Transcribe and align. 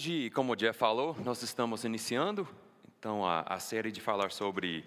Hoje, 0.00 0.30
como 0.30 0.54
o 0.54 0.56
Jeff 0.56 0.78
falou, 0.78 1.14
nós 1.22 1.42
estamos 1.42 1.84
iniciando 1.84 2.48
então 2.98 3.22
a, 3.22 3.42
a, 3.42 3.58
série 3.58 3.92
de 3.92 4.00
falar 4.00 4.32
sobre 4.32 4.82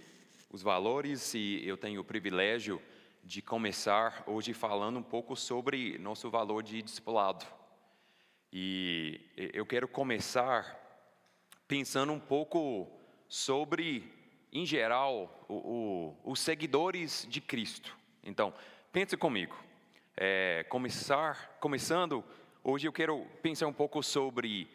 os 0.49 0.63
valores 0.63 1.35
e 1.35 1.61
eu 1.63 1.77
tenho 1.77 2.01
o 2.01 2.03
privilégio 2.03 2.81
de 3.23 3.39
começar 3.39 4.23
hoje 4.25 4.53
falando 4.53 4.97
um 4.97 5.03
pouco 5.03 5.35
sobre 5.35 5.99
nosso 5.99 6.31
valor 6.31 6.63
de 6.63 6.81
discipulado. 6.81 7.45
E 8.51 9.21
eu 9.53 9.67
quero 9.67 9.87
começar 9.87 10.75
pensando 11.67 12.11
um 12.11 12.19
pouco 12.19 12.89
sobre, 13.29 14.11
em 14.51 14.65
geral, 14.65 15.45
o, 15.47 15.53
o, 15.53 16.31
os 16.31 16.39
seguidores 16.39 17.27
de 17.29 17.39
Cristo. 17.39 17.95
Então, 18.23 18.51
pense 18.91 19.15
comigo. 19.15 19.55
É, 20.17 20.65
começar, 20.69 21.55
começando 21.59 22.25
Hoje 22.65 22.87
eu 22.87 22.93
quero 22.93 23.27
pensar 23.41 23.67
um 23.67 23.73
pouco 23.73 24.01
sobre 24.01 24.69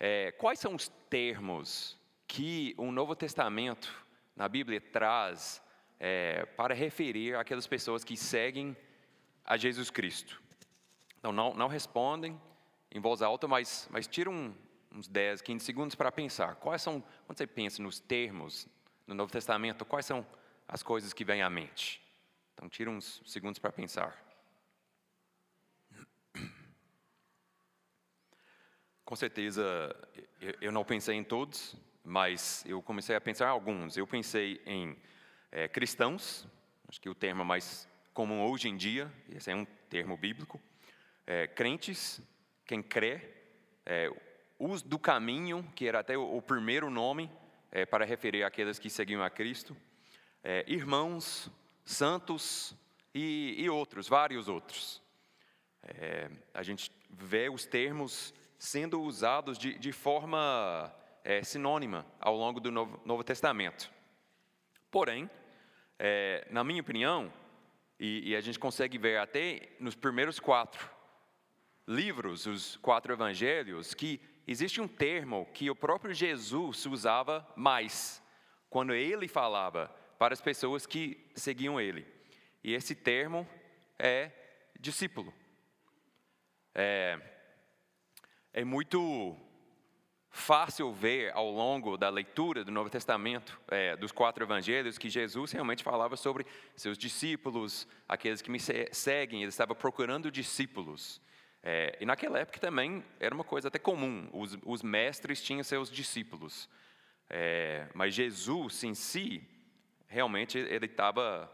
é, 0.00 0.32
quais 0.32 0.58
são 0.58 0.74
os 0.74 0.88
termos 1.10 2.00
que 2.26 2.74
o 2.78 2.90
Novo 2.90 3.14
Testamento 3.14 3.94
na 4.34 4.48
Bíblia 4.48 4.80
traz 4.80 5.62
é, 5.98 6.46
para 6.56 6.74
referir 6.74 7.36
aquelas 7.36 7.66
pessoas 7.66 8.02
que 8.02 8.16
seguem 8.16 8.74
a 9.44 9.58
Jesus 9.58 9.90
Cristo. 9.90 10.42
Então, 11.18 11.32
não, 11.32 11.52
não 11.52 11.68
respondem 11.68 12.40
em 12.90 12.98
voz 12.98 13.20
alta, 13.20 13.46
mas, 13.46 13.86
mas 13.90 14.08
um, 14.26 14.54
uns 14.90 15.06
10, 15.06 15.42
15 15.42 15.64
segundos 15.64 15.94
para 15.94 16.10
pensar. 16.10 16.56
Quais 16.56 16.80
são, 16.80 17.04
quando 17.26 17.36
você 17.36 17.46
pensa 17.46 17.82
nos 17.82 18.00
termos 18.00 18.66
no 19.06 19.14
Novo 19.14 19.30
Testamento, 19.30 19.84
quais 19.84 20.06
são 20.06 20.26
as 20.66 20.82
coisas 20.82 21.12
que 21.12 21.24
vêm 21.24 21.42
à 21.42 21.50
mente? 21.50 22.02
Então, 22.54 22.68
tira 22.70 22.90
uns 22.90 23.22
segundos 23.26 23.58
para 23.58 23.70
pensar. 23.70 24.29
Com 29.10 29.16
certeza, 29.16 29.92
eu 30.60 30.70
não 30.70 30.84
pensei 30.84 31.16
em 31.16 31.24
todos, 31.24 31.74
mas 32.04 32.64
eu 32.64 32.80
comecei 32.80 33.16
a 33.16 33.20
pensar 33.20 33.46
em 33.46 33.48
alguns. 33.48 33.96
Eu 33.96 34.06
pensei 34.06 34.62
em 34.64 34.96
é, 35.50 35.66
cristãos, 35.66 36.46
acho 36.86 37.00
que 37.00 37.08
o 37.08 37.14
termo 37.14 37.44
mais 37.44 37.88
comum 38.14 38.48
hoje 38.48 38.68
em 38.68 38.76
dia, 38.76 39.12
esse 39.28 39.50
é 39.50 39.56
um 39.56 39.64
termo 39.64 40.16
bíblico. 40.16 40.60
É, 41.26 41.48
crentes, 41.48 42.22
quem 42.64 42.80
crê, 42.84 43.20
é, 43.84 44.12
os 44.56 44.80
do 44.80 44.96
caminho, 44.96 45.68
que 45.74 45.88
era 45.88 45.98
até 45.98 46.16
o, 46.16 46.36
o 46.36 46.40
primeiro 46.40 46.88
nome 46.88 47.28
é, 47.72 47.84
para 47.84 48.04
referir 48.04 48.44
àqueles 48.44 48.78
que 48.78 48.88
seguiam 48.88 49.24
a 49.24 49.28
Cristo. 49.28 49.76
É, 50.44 50.64
irmãos, 50.68 51.50
santos 51.84 52.76
e, 53.12 53.56
e, 53.58 53.68
outros, 53.68 54.06
vários 54.06 54.46
outros. 54.46 55.02
É, 55.82 56.30
a 56.54 56.62
gente 56.62 56.92
vê 57.10 57.48
os 57.48 57.66
termos 57.66 58.32
sendo 58.60 59.00
usados 59.00 59.56
de, 59.56 59.78
de 59.78 59.90
forma 59.90 60.94
é, 61.24 61.42
sinônima 61.42 62.04
ao 62.20 62.36
longo 62.36 62.60
do 62.60 62.70
Novo, 62.70 63.00
Novo 63.06 63.24
Testamento. 63.24 63.90
Porém, 64.90 65.30
é, 65.98 66.46
na 66.50 66.62
minha 66.62 66.82
opinião, 66.82 67.32
e, 67.98 68.30
e, 68.30 68.36
a 68.36 68.40
gente 68.42 68.58
consegue 68.58 68.98
ver 68.98 69.18
até 69.18 69.70
nos 69.80 69.94
primeiros 69.94 70.38
quatro 70.38 70.90
livros, 71.88 72.44
os 72.44 72.76
quatro 72.76 73.14
evangelhos, 73.14 73.94
que 73.94 74.20
existe 74.46 74.78
um 74.78 74.86
termo 74.86 75.48
que 75.54 75.70
o 75.70 75.74
próprio 75.74 76.12
Jesus 76.12 76.84
usava 76.84 77.50
mais, 77.56 78.22
quando 78.68 78.92
ele 78.92 79.26
falava 79.26 79.88
para 80.18 80.34
as 80.34 80.40
pessoas 80.42 80.84
que 80.84 81.30
seguiam 81.34 81.80
ele. 81.80 82.06
E 82.62 82.74
esse 82.74 82.94
termo 82.94 83.48
é 83.98 84.30
discípulo. 84.78 85.32
É, 86.74 87.39
é 88.52 88.64
muito 88.64 89.36
fácil 90.30 90.92
ver 90.92 91.32
ao 91.34 91.50
longo 91.50 91.96
da 91.96 92.08
leitura 92.08 92.64
do 92.64 92.70
Novo 92.70 92.88
Testamento, 92.88 93.60
é, 93.68 93.96
dos 93.96 94.12
quatro 94.12 94.44
evangelhos, 94.44 94.98
que 94.98 95.10
Jesus 95.10 95.52
realmente 95.52 95.82
falava 95.82 96.16
sobre 96.16 96.46
seus 96.76 96.96
discípulos, 96.96 97.86
aqueles 98.08 98.40
que 98.40 98.50
me 98.50 98.58
seguem, 98.60 99.40
ele 99.42 99.48
estava 99.48 99.74
procurando 99.74 100.30
discípulos. 100.30 101.20
É, 101.62 101.96
e 102.00 102.06
naquela 102.06 102.38
época 102.38 102.58
também 102.58 103.04
era 103.18 103.34
uma 103.34 103.44
coisa 103.44 103.68
até 103.68 103.78
comum, 103.78 104.28
os, 104.32 104.56
os 104.64 104.82
mestres 104.82 105.42
tinham 105.42 105.62
seus 105.62 105.90
discípulos. 105.90 106.68
É, 107.28 107.88
mas 107.94 108.14
Jesus 108.14 108.82
em 108.82 108.94
si, 108.94 109.46
realmente 110.06 110.58
ele 110.58 110.86
estava 110.86 111.52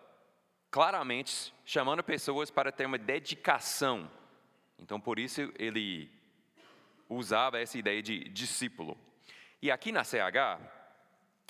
claramente 0.70 1.52
chamando 1.64 2.02
pessoas 2.02 2.50
para 2.50 2.70
ter 2.70 2.86
uma 2.86 2.98
dedicação. 2.98 4.10
Então 4.78 5.00
por 5.00 5.18
isso 5.18 5.52
ele 5.58 6.15
usava 7.08 7.58
essa 7.58 7.78
ideia 7.78 8.02
de 8.02 8.28
discípulo. 8.28 8.96
E 9.60 9.70
aqui 9.70 9.92
na 9.92 10.04
CH, 10.04 10.60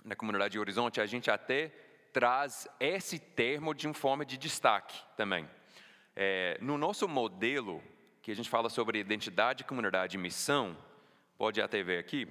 na 0.04 0.14
comunidade 0.14 0.58
Horizonte, 0.58 1.00
a 1.00 1.06
gente 1.06 1.30
até 1.30 1.68
traz 2.12 2.68
esse 2.80 3.18
termo 3.18 3.74
de 3.74 3.86
uma 3.86 3.94
forma 3.94 4.24
de 4.24 4.38
destaque 4.38 4.98
também. 5.16 5.48
É, 6.14 6.56
no 6.60 6.78
nosso 6.78 7.06
modelo, 7.06 7.82
que 8.22 8.30
a 8.30 8.34
gente 8.34 8.48
fala 8.48 8.70
sobre 8.70 8.98
identidade, 8.98 9.64
comunidade 9.64 10.16
e 10.16 10.20
missão, 10.20 10.76
pode 11.36 11.60
até 11.60 11.82
ver 11.82 11.98
aqui, 11.98 12.26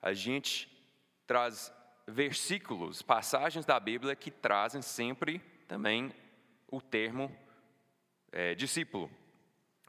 a 0.00 0.12
gente 0.12 0.70
traz 1.26 1.72
versículos, 2.06 3.02
passagens 3.02 3.64
da 3.64 3.80
Bíblia 3.80 4.14
que 4.14 4.30
trazem 4.30 4.82
sempre 4.82 5.40
também 5.66 6.14
o 6.70 6.80
termo 6.80 7.34
é, 8.30 8.54
discípulo. 8.54 9.10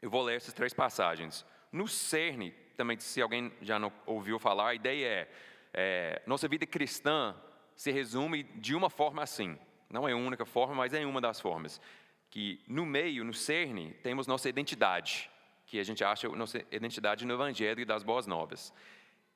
Eu 0.01 0.09
vou 0.09 0.23
ler 0.23 0.37
essas 0.37 0.53
três 0.53 0.73
passagens. 0.73 1.45
No 1.71 1.87
cerne 1.87 2.53
também, 2.75 2.99
se 2.99 3.21
alguém 3.21 3.51
já 3.61 3.79
não 3.79 3.91
ouviu 4.05 4.37
falar, 4.37 4.69
a 4.69 4.75
ideia 4.75 5.07
é, 5.07 5.27
é 5.73 6.21
nossa 6.25 6.47
vida 6.47 6.65
cristã 6.65 7.35
se 7.75 7.91
resume 7.91 8.43
de 8.43 8.75
uma 8.75 8.89
forma 8.89 9.23
assim. 9.23 9.57
Não 9.89 10.07
é 10.07 10.13
a 10.13 10.17
única 10.17 10.45
forma, 10.45 10.75
mas 10.75 10.93
é 10.93 11.05
uma 11.05 11.21
das 11.21 11.39
formas. 11.39 11.81
Que 12.29 12.61
no 12.67 12.85
meio, 12.85 13.23
no 13.23 13.33
cerne, 13.33 13.93
temos 14.03 14.27
nossa 14.27 14.49
identidade, 14.49 15.29
que 15.65 15.79
a 15.79 15.83
gente 15.83 16.03
acha 16.03 16.27
nossa 16.29 16.63
identidade 16.71 17.25
no 17.25 17.33
Evangelho 17.33 17.81
e 17.81 17.85
das 17.85 18.03
Boas 18.03 18.27
Novas. 18.27 18.73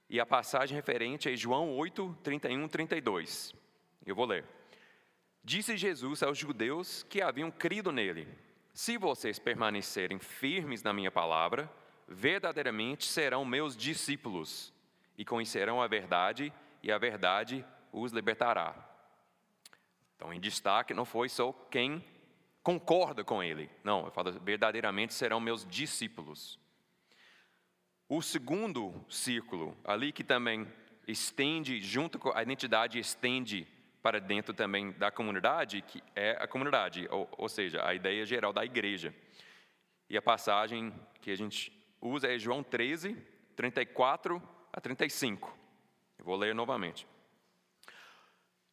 E 0.09 0.19
a 0.19 0.25
passagem 0.25 0.75
referente 0.75 1.31
é 1.31 1.35
João 1.35 1.75
8, 1.78 2.17
31, 2.23 2.67
32. 2.67 3.53
Eu 4.05 4.16
vou 4.16 4.25
ler. 4.25 4.44
Disse 5.44 5.78
Jesus 5.78 6.23
aos 6.23 6.38
judeus 6.38 7.03
que 7.03 7.22
haviam 7.22 7.51
crido 7.51 7.91
nele: 7.91 8.28
Se 8.73 8.97
vocês 8.97 9.38
permanecerem 9.39 10.19
firmes 10.19 10.83
na 10.83 10.91
minha 10.91 11.11
palavra, 11.11 11.72
verdadeiramente 12.09 13.06
serão 13.06 13.46
meus 13.46 13.78
discípulos 13.78 14.74
e 15.18 15.24
conhecerão 15.24 15.81
a 15.81 15.88
verdade, 15.88 16.52
e 16.81 16.92
a 16.92 16.97
verdade 16.97 17.66
os 17.92 18.12
libertará. 18.12 18.75
Então, 20.16 20.34
em 20.34 20.40
destaque, 20.40 20.94
não 20.94 21.06
foi 21.06 21.30
só 21.30 21.52
quem 21.70 22.03
concorda 22.64 23.24
com 23.24 23.42
ele, 23.42 23.70
não, 23.84 24.06
eu 24.06 24.12
falo, 24.12 24.31
verdadeiramente 24.31 25.14
serão 25.14 25.40
meus 25.40 25.66
discípulos. 25.66 26.59
O 28.08 28.22
segundo 28.22 28.94
círculo, 29.08 29.78
ali 29.84 30.12
que 30.12 30.24
também 30.24 30.68
estende, 31.08 31.81
junto 31.81 32.18
com 32.18 32.36
a 32.36 32.41
identidade, 32.41 32.97
estende 33.00 33.68
para 34.02 34.20
dentro 34.20 34.53
também 34.53 34.91
da 34.94 35.12
comunidade, 35.12 35.81
que 35.81 36.02
é 36.16 36.31
a 36.40 36.47
comunidade, 36.47 37.08
ou, 37.12 37.30
ou 37.38 37.50
seja, 37.50 37.86
a 37.86 37.94
ideia 37.94 38.26
geral 38.26 38.52
da 38.52 38.66
igreja. 38.66 39.14
E 40.09 40.18
a 40.18 40.22
passagem 40.22 40.94
que 41.22 41.30
a 41.30 41.36
gente 41.36 41.78
usa 42.01 42.27
é 42.27 42.39
João 42.39 42.63
13, 42.63 43.15
34 43.55 44.41
a 44.71 44.81
35. 44.81 45.55
Eu 46.17 46.25
vou 46.25 46.35
ler 46.35 46.53
novamente. 46.55 47.07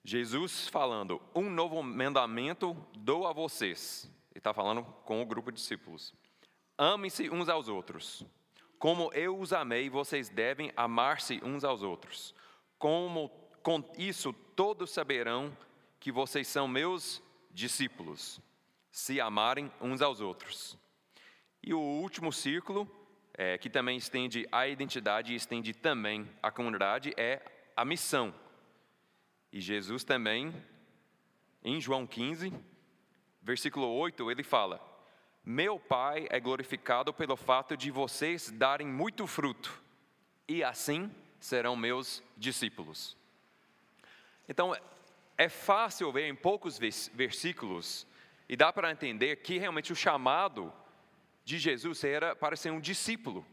Jesus 0.04 0.68
falando: 0.68 1.20
Um 1.34 1.50
novo 1.50 1.82
mandamento 1.82 2.76
dou 2.96 3.26
a 3.26 3.32
vocês. 3.32 4.10
Ele 4.30 4.38
está 4.38 4.52
falando 4.52 4.84
com 5.04 5.20
o 5.22 5.26
grupo 5.26 5.50
de 5.50 5.58
discípulos. 5.58 6.14
Amem-se 6.78 7.30
uns 7.30 7.48
aos 7.48 7.68
outros. 7.68 8.24
Como 8.78 9.10
eu 9.14 9.38
os 9.38 9.52
amei, 9.52 9.88
vocês 9.88 10.28
devem 10.28 10.72
amar-se 10.76 11.40
uns 11.42 11.64
aos 11.64 11.82
outros. 11.82 12.34
Como 12.78 13.30
com 13.62 13.82
isso 13.96 14.32
todos 14.32 14.90
saberão 14.90 15.56
que 15.98 16.12
vocês 16.12 16.46
são 16.46 16.68
meus 16.68 17.22
discípulos, 17.50 18.40
se 18.92 19.20
amarem 19.20 19.72
uns 19.80 20.02
aos 20.02 20.20
outros. 20.20 20.78
E 21.62 21.74
o 21.74 21.80
último 21.80 22.32
círculo 22.32 22.88
é, 23.36 23.58
que 23.58 23.68
também 23.68 23.98
estende 23.98 24.48
a 24.50 24.66
identidade 24.66 25.32
e 25.32 25.36
estende 25.36 25.74
também 25.74 26.28
a 26.42 26.50
comunidade, 26.50 27.12
é 27.16 27.42
a 27.76 27.84
missão. 27.84 28.34
E 29.52 29.60
Jesus 29.60 30.04
também, 30.04 30.54
em 31.62 31.80
João 31.80 32.06
15, 32.06 32.52
versículo 33.42 33.86
8, 33.86 34.30
ele 34.30 34.42
fala: 34.42 34.80
Meu 35.44 35.78
Pai 35.78 36.26
é 36.30 36.40
glorificado 36.40 37.12
pelo 37.12 37.36
fato 37.36 37.76
de 37.76 37.90
vocês 37.90 38.50
darem 38.50 38.86
muito 38.86 39.26
fruto, 39.26 39.82
e 40.48 40.64
assim 40.64 41.10
serão 41.38 41.76
meus 41.76 42.22
discípulos. 42.36 43.16
Então, 44.48 44.74
é 45.36 45.48
fácil 45.48 46.10
ver 46.10 46.26
em 46.28 46.34
poucos 46.34 46.78
versículos, 46.78 48.06
e 48.48 48.56
dá 48.56 48.72
para 48.72 48.90
entender 48.90 49.36
que 49.36 49.58
realmente 49.58 49.92
o 49.92 49.96
chamado 49.96 50.72
de 51.46 51.58
Jesus 51.58 52.02
era 52.02 52.34
para 52.34 52.56
ser 52.56 52.70
um 52.72 52.80
discípulo. 52.80 53.46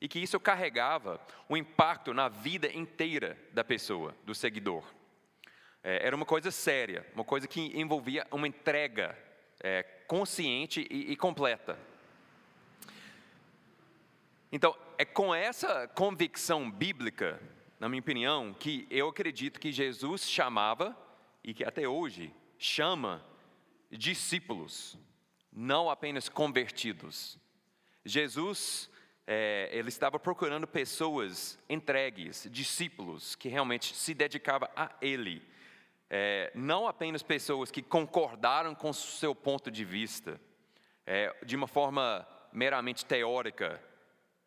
e 0.00 0.08
que 0.08 0.18
isso 0.18 0.38
carregava 0.38 1.18
um 1.48 1.56
impacto 1.56 2.12
na 2.12 2.28
vida 2.28 2.70
inteira 2.70 3.38
da 3.52 3.64
pessoa, 3.64 4.14
do 4.24 4.34
seguidor. 4.34 4.84
É, 5.82 6.06
era 6.06 6.14
uma 6.14 6.26
coisa 6.26 6.50
séria, 6.50 7.06
uma 7.14 7.24
coisa 7.24 7.48
que 7.48 7.72
envolvia 7.78 8.26
uma 8.30 8.46
entrega 8.46 9.16
é, 9.62 9.82
consciente 10.06 10.86
e, 10.90 11.12
e 11.12 11.16
completa. 11.16 11.78
Então, 14.52 14.76
é 14.98 15.06
com 15.06 15.34
essa 15.34 15.88
convicção 15.88 16.70
bíblica, 16.70 17.40
na 17.80 17.88
minha 17.88 18.00
opinião, 18.00 18.52
que 18.52 18.86
eu 18.90 19.08
acredito 19.08 19.58
que 19.58 19.72
Jesus 19.72 20.28
chamava, 20.28 20.94
e 21.42 21.54
que 21.54 21.64
até 21.64 21.88
hoje 21.88 22.30
chama, 22.58 23.24
discípulos, 23.90 24.98
não 25.54 25.88
apenas 25.88 26.28
convertidos. 26.28 27.38
Jesus 28.04 28.90
é, 29.26 29.70
ele 29.72 29.88
estava 29.88 30.18
procurando 30.18 30.66
pessoas 30.66 31.58
entregues, 31.68 32.46
discípulos, 32.50 33.34
que 33.34 33.48
realmente 33.48 33.94
se 33.94 34.12
dedicavam 34.12 34.68
a 34.76 34.90
Ele. 35.00 35.42
É, 36.10 36.52
não 36.54 36.86
apenas 36.86 37.22
pessoas 37.22 37.70
que 37.70 37.82
concordaram 37.82 38.74
com 38.74 38.92
seu 38.92 39.34
ponto 39.34 39.70
de 39.70 39.84
vista, 39.84 40.40
é, 41.06 41.34
de 41.44 41.56
uma 41.56 41.66
forma 41.66 42.26
meramente 42.52 43.04
teórica. 43.04 43.82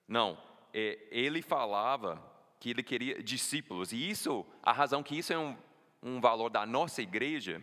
Não, 0.08 0.38
é, 0.74 1.00
ele 1.10 1.42
falava 1.42 2.24
que 2.60 2.70
ele 2.70 2.84
queria 2.84 3.22
discípulos, 3.22 3.92
e 3.92 4.10
isso, 4.10 4.46
a 4.62 4.72
razão 4.72 5.04
que 5.04 5.18
isso 5.18 5.34
é 5.34 5.38
um, 5.38 5.58
um 6.02 6.20
valor 6.20 6.50
da 6.50 6.66
nossa 6.66 7.02
igreja, 7.02 7.62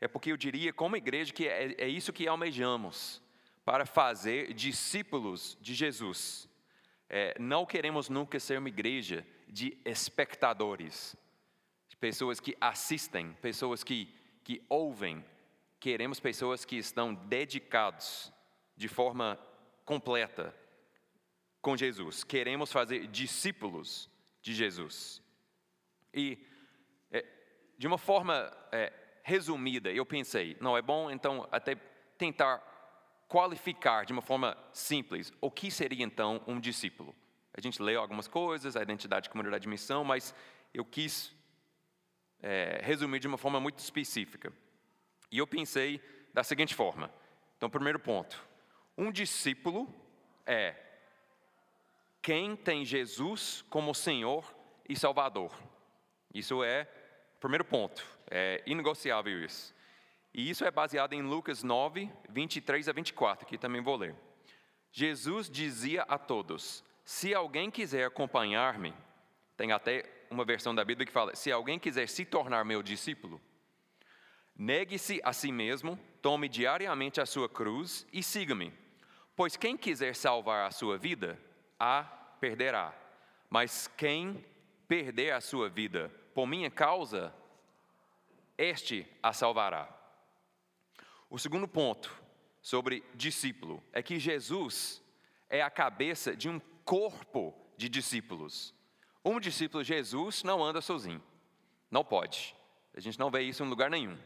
é 0.00 0.06
porque 0.06 0.30
eu 0.30 0.36
diria, 0.36 0.72
como 0.72 0.96
igreja, 0.96 1.32
que 1.32 1.46
é, 1.46 1.74
é 1.78 1.88
isso 1.88 2.12
que 2.12 2.28
almejamos 2.28 3.22
para 3.64 3.84
fazer 3.84 4.54
discípulos 4.54 5.58
de 5.60 5.74
Jesus. 5.74 6.48
É, 7.08 7.34
não 7.38 7.66
queremos 7.66 8.08
nunca 8.08 8.38
ser 8.38 8.58
uma 8.58 8.68
igreja 8.68 9.26
de 9.48 9.76
espectadores, 9.84 11.16
de 11.88 11.96
pessoas 11.96 12.38
que 12.38 12.56
assistem, 12.60 13.32
pessoas 13.42 13.82
que, 13.82 14.14
que 14.44 14.62
ouvem. 14.68 15.24
Queremos 15.80 16.20
pessoas 16.20 16.64
que 16.64 16.76
estão 16.76 17.14
dedicados 17.14 18.32
de 18.76 18.88
forma 18.88 19.38
completa 19.84 20.54
com 21.60 21.76
Jesus. 21.76 22.22
Queremos 22.24 22.70
fazer 22.70 23.06
discípulos 23.08 24.08
de 24.40 24.54
Jesus. 24.54 25.22
E, 26.14 26.38
é, 27.10 27.24
de 27.76 27.86
uma 27.86 27.98
forma 27.98 28.50
é, 28.70 28.92
resumida, 29.28 29.92
eu 29.92 30.06
pensei, 30.06 30.56
não 30.58 30.74
é 30.74 30.80
bom 30.80 31.10
então 31.10 31.46
até 31.52 31.74
tentar 32.16 32.62
qualificar 33.28 34.06
de 34.06 34.12
uma 34.12 34.22
forma 34.22 34.56
simples 34.72 35.30
o 35.38 35.50
que 35.50 35.70
seria 35.70 36.02
então 36.02 36.42
um 36.46 36.58
discípulo. 36.58 37.14
A 37.52 37.60
gente 37.60 37.82
leu 37.82 38.00
algumas 38.00 38.26
coisas, 38.26 38.74
a 38.74 38.82
identidade, 38.82 39.28
comunidade 39.28 39.62
de 39.62 39.68
missão, 39.68 40.02
mas 40.02 40.34
eu 40.72 40.82
quis 40.82 41.34
é, 42.42 42.80
resumir 42.82 43.18
de 43.18 43.28
uma 43.28 43.36
forma 43.36 43.60
muito 43.60 43.80
específica. 43.80 44.50
E 45.30 45.36
eu 45.36 45.46
pensei 45.46 46.00
da 46.32 46.42
seguinte 46.42 46.74
forma: 46.74 47.12
então, 47.56 47.68
primeiro 47.68 47.98
ponto, 47.98 48.42
um 48.96 49.12
discípulo 49.12 49.92
é 50.46 50.74
quem 52.22 52.56
tem 52.56 52.82
Jesus 52.82 53.62
como 53.68 53.94
Senhor 53.94 54.54
e 54.88 54.96
Salvador. 54.96 55.54
Isso 56.32 56.64
é 56.64 56.88
o 57.36 57.40
primeiro 57.40 57.64
ponto, 57.64 58.17
é 58.30 58.62
inegociável 58.66 59.44
isso. 59.44 59.74
E 60.32 60.48
isso 60.50 60.64
é 60.64 60.70
baseado 60.70 61.12
em 61.14 61.22
Lucas 61.22 61.62
9, 61.62 62.10
23 62.28 62.88
a 62.88 62.92
24, 62.92 63.46
que 63.46 63.58
também 63.58 63.82
vou 63.82 63.96
ler. 63.96 64.14
Jesus 64.92 65.48
dizia 65.50 66.02
a 66.02 66.18
todos: 66.18 66.84
Se 67.04 67.34
alguém 67.34 67.70
quiser 67.70 68.06
acompanhar-me, 68.06 68.94
tem 69.56 69.72
até 69.72 70.04
uma 70.30 70.44
versão 70.44 70.74
da 70.74 70.84
Bíblia 70.84 71.06
que 71.06 71.12
fala: 71.12 71.34
Se 71.34 71.50
alguém 71.50 71.78
quiser 71.78 72.08
se 72.08 72.24
tornar 72.24 72.64
meu 72.64 72.82
discípulo, 72.82 73.40
negue-se 74.56 75.20
a 75.24 75.32
si 75.32 75.50
mesmo, 75.50 75.98
tome 76.20 76.48
diariamente 76.48 77.20
a 77.20 77.26
sua 77.26 77.48
cruz 77.48 78.06
e 78.12 78.22
siga-me. 78.22 78.72
Pois 79.34 79.56
quem 79.56 79.76
quiser 79.76 80.14
salvar 80.14 80.66
a 80.66 80.70
sua 80.70 80.98
vida, 80.98 81.38
a 81.78 82.02
perderá. 82.40 82.92
Mas 83.48 83.88
quem 83.96 84.44
perder 84.86 85.32
a 85.32 85.40
sua 85.40 85.68
vida 85.68 86.10
por 86.34 86.46
minha 86.46 86.70
causa, 86.70 87.34
este 88.58 89.06
a 89.22 89.32
salvará. 89.32 89.88
O 91.30 91.38
segundo 91.38 91.68
ponto 91.68 92.12
sobre 92.60 93.04
discípulo 93.14 93.82
é 93.92 94.02
que 94.02 94.18
Jesus 94.18 95.02
é 95.48 95.62
a 95.62 95.70
cabeça 95.70 96.36
de 96.36 96.48
um 96.48 96.60
corpo 96.84 97.54
de 97.76 97.88
discípulos. 97.88 98.74
Um 99.24 99.38
discípulo 99.38 99.84
Jesus 99.84 100.42
não 100.42 100.62
anda 100.64 100.80
sozinho, 100.80 101.22
não 101.90 102.04
pode. 102.04 102.54
A 102.94 103.00
gente 103.00 103.18
não 103.18 103.30
vê 103.30 103.42
isso 103.42 103.62
em 103.62 103.68
lugar 103.68 103.90
nenhum. 103.90 104.18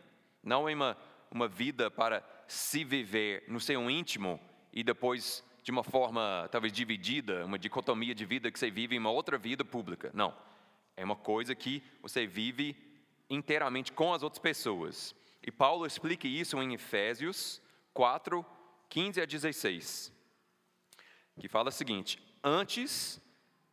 Não 0.42 0.68
é 0.68 0.74
uma, 0.74 0.96
uma 1.30 1.46
vida 1.46 1.90
para 1.90 2.24
se 2.48 2.84
viver 2.84 3.44
no 3.48 3.60
seu 3.60 3.90
íntimo 3.90 4.40
e 4.72 4.82
depois 4.82 5.44
de 5.62 5.70
uma 5.70 5.84
forma 5.84 6.48
talvez 6.50 6.72
dividida, 6.72 7.44
uma 7.44 7.58
dicotomia 7.58 8.14
de 8.14 8.24
vida 8.24 8.50
que 8.50 8.58
você 8.58 8.70
vive 8.70 8.96
em 8.96 8.98
uma 8.98 9.10
outra 9.10 9.38
vida 9.38 9.64
pública. 9.64 10.10
Não. 10.14 10.34
É 10.96 11.04
uma 11.04 11.16
coisa 11.16 11.54
que 11.54 11.82
você 12.00 12.26
vive 12.26 12.76
inteiramente 13.28 13.92
com 13.92 14.12
as 14.12 14.22
outras 14.22 14.40
pessoas. 14.40 15.14
E 15.42 15.50
Paulo 15.50 15.86
explica 15.86 16.28
isso 16.28 16.60
em 16.62 16.74
Efésios 16.74 17.60
4, 17.92 18.44
15 18.88 19.20
a 19.20 19.24
16, 19.24 20.12
que 21.40 21.48
fala 21.48 21.68
o 21.68 21.72
seguinte: 21.72 22.18
Antes, 22.42 23.20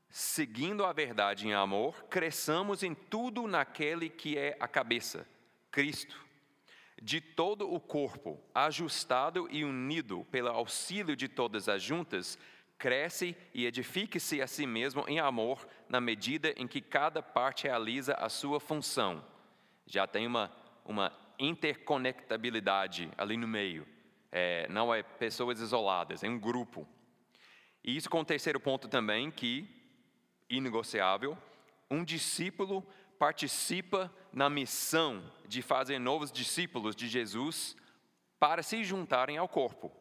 seguindo 0.10 0.86
a 0.86 0.92
verdade 0.92 1.48
em 1.48 1.54
amor, 1.54 2.04
cresçamos 2.06 2.84
em 2.84 2.94
tudo 2.94 3.48
naquele 3.48 4.10
que 4.10 4.38
é 4.38 4.58
a 4.60 4.68
cabeça, 4.68 5.28
Cristo. 5.72 6.28
De 7.02 7.22
todo 7.22 7.72
o 7.72 7.80
corpo, 7.80 8.42
ajustado 8.54 9.48
e 9.50 9.64
unido 9.64 10.26
pelo 10.30 10.50
auxílio 10.50 11.16
de 11.16 11.30
todas 11.30 11.70
as 11.70 11.82
juntas, 11.82 12.38
cresce 12.78 13.38
e 13.54 13.66
edifique-se 13.66 14.42
a 14.42 14.48
si 14.48 14.66
mesmo 14.66 15.06
em 15.08 15.20
amor, 15.20 15.66
na 15.88 16.02
medida 16.02 16.54
em 16.58 16.68
que 16.68 16.82
cada 16.82 17.22
parte 17.22 17.64
realiza 17.64 18.14
a 18.16 18.28
sua 18.28 18.60
função. 18.60 19.24
Já 19.90 20.06
tem 20.06 20.28
uma, 20.28 20.52
uma 20.86 21.12
interconectabilidade 21.40 23.10
ali 23.18 23.36
no 23.36 23.48
meio. 23.48 23.88
É, 24.32 24.68
não 24.70 24.94
é 24.94 25.02
pessoas 25.02 25.60
isoladas, 25.60 26.24
é 26.24 26.30
um 26.30 26.40
grupo. 26.40 26.88
E 27.84 27.98
isso 27.98 28.10
com 28.10 28.22
o 28.22 28.26
terceiro 28.26 28.60
ponto 28.60 28.88
também, 28.88 29.32
que, 29.32 29.68
inegociável, 30.48 31.36
um 31.90 32.04
discípulo 32.04 32.86
participa 33.18 34.14
na 34.32 34.50
missão 34.50 35.24
de 35.48 35.62
fazer 35.64 35.98
novos 35.98 36.32
discípulos 36.32 36.96
de 36.96 37.08
Jesus 37.08 37.76
para 38.40 38.62
se 38.62 38.84
juntarem 38.84 39.38
ao 39.38 39.50
corpo. 39.50 39.92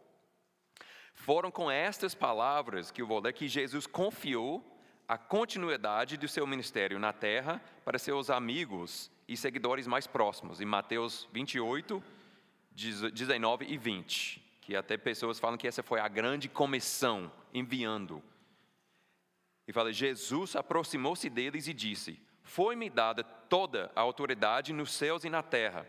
Foram 1.15 1.51
com 1.51 1.71
estas 1.71 2.15
palavras 2.15 2.91
que 2.91 3.03
eu 3.03 3.07
vou 3.07 3.21
ler 3.21 3.33
que 3.33 3.49
Jesus 3.49 3.87
confiou 3.87 4.63
a 5.09 5.17
continuidade 5.17 6.19
do 6.19 6.29
seu 6.29 6.47
ministério 6.47 6.99
na 6.99 7.13
terra 7.13 7.63
para 7.85 7.99
seus 7.99 8.29
amigos 8.29 9.11
e 9.29 9.37
seguidores 9.37 9.87
mais 9.87 10.07
próximos, 10.07 10.61
em 10.61 10.65
Mateus 10.65 11.29
28, 11.33 12.03
19 12.73 13.67
e 13.67 13.77
20, 13.77 14.43
que 14.63 14.75
até 14.75 14.97
pessoas 14.97 15.39
falam 15.39 15.59
que 15.59 15.69
essa 15.69 15.83
foi 15.83 16.01
a 16.01 16.09
grande 16.09 16.49
comissão, 16.49 17.31
enviando. 17.53 18.23
E 19.67 19.73
fala: 19.73 19.93
Jesus 19.93 20.57
aproximou-se 20.57 21.29
deles 21.29 21.69
e 21.69 21.75
disse: 21.75 22.19
Foi-me 22.43 22.89
dada 22.89 23.23
toda 23.23 23.93
a 23.95 24.01
autoridade 24.01 24.73
nos 24.73 24.93
céus 24.93 25.25
e 25.25 25.29
na 25.29 25.43
terra. 25.43 25.87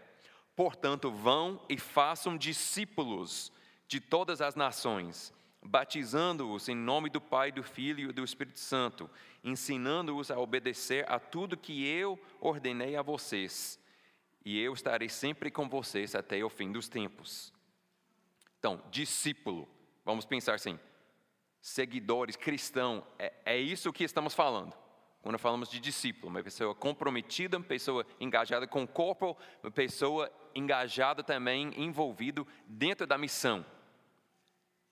Portanto, 0.53 1.09
vão 1.09 1.63
e 1.69 1.77
façam 1.77 2.37
discípulos 2.37 3.53
de 3.87 4.01
todas 4.01 4.41
as 4.41 4.55
nações 4.55 5.33
batizando-os 5.61 6.69
em 6.69 6.75
nome 6.75 7.09
do 7.09 7.19
Pai, 7.19 7.51
do 7.51 7.63
Filho 7.63 8.09
e 8.09 8.13
do 8.13 8.23
Espírito 8.23 8.59
Santo, 8.59 9.09
ensinando-os 9.43 10.31
a 10.31 10.39
obedecer 10.39 11.09
a 11.09 11.19
tudo 11.19 11.57
que 11.57 11.85
eu 11.87 12.19
ordenei 12.39 12.95
a 12.95 13.01
vocês, 13.01 13.79
e 14.43 14.59
eu 14.59 14.73
estarei 14.73 15.09
sempre 15.09 15.51
com 15.51 15.67
vocês 15.67 16.15
até 16.15 16.43
o 16.43 16.49
fim 16.49 16.71
dos 16.71 16.87
tempos. 16.87 17.53
Então, 18.57 18.81
discípulo, 18.89 19.67
vamos 20.03 20.25
pensar 20.25 20.55
assim, 20.55 20.79
seguidores, 21.61 22.35
cristão, 22.35 23.05
é, 23.17 23.33
é 23.45 23.57
isso 23.57 23.93
que 23.93 24.03
estamos 24.03 24.33
falando. 24.33 24.75
Quando 25.21 25.37
falamos 25.37 25.69
de 25.69 25.79
discípulo, 25.79 26.29
uma 26.29 26.41
pessoa 26.41 26.73
comprometida, 26.73 27.57
uma 27.57 27.65
pessoa 27.65 28.05
engajada 28.19 28.65
com 28.65 28.83
o 28.83 28.87
corpo, 28.87 29.37
uma 29.61 29.71
pessoa 29.71 30.31
engajada 30.55 31.21
também, 31.21 31.73
envolvido 31.75 32.47
dentro 32.65 33.05
da 33.05 33.17
missão. 33.17 33.65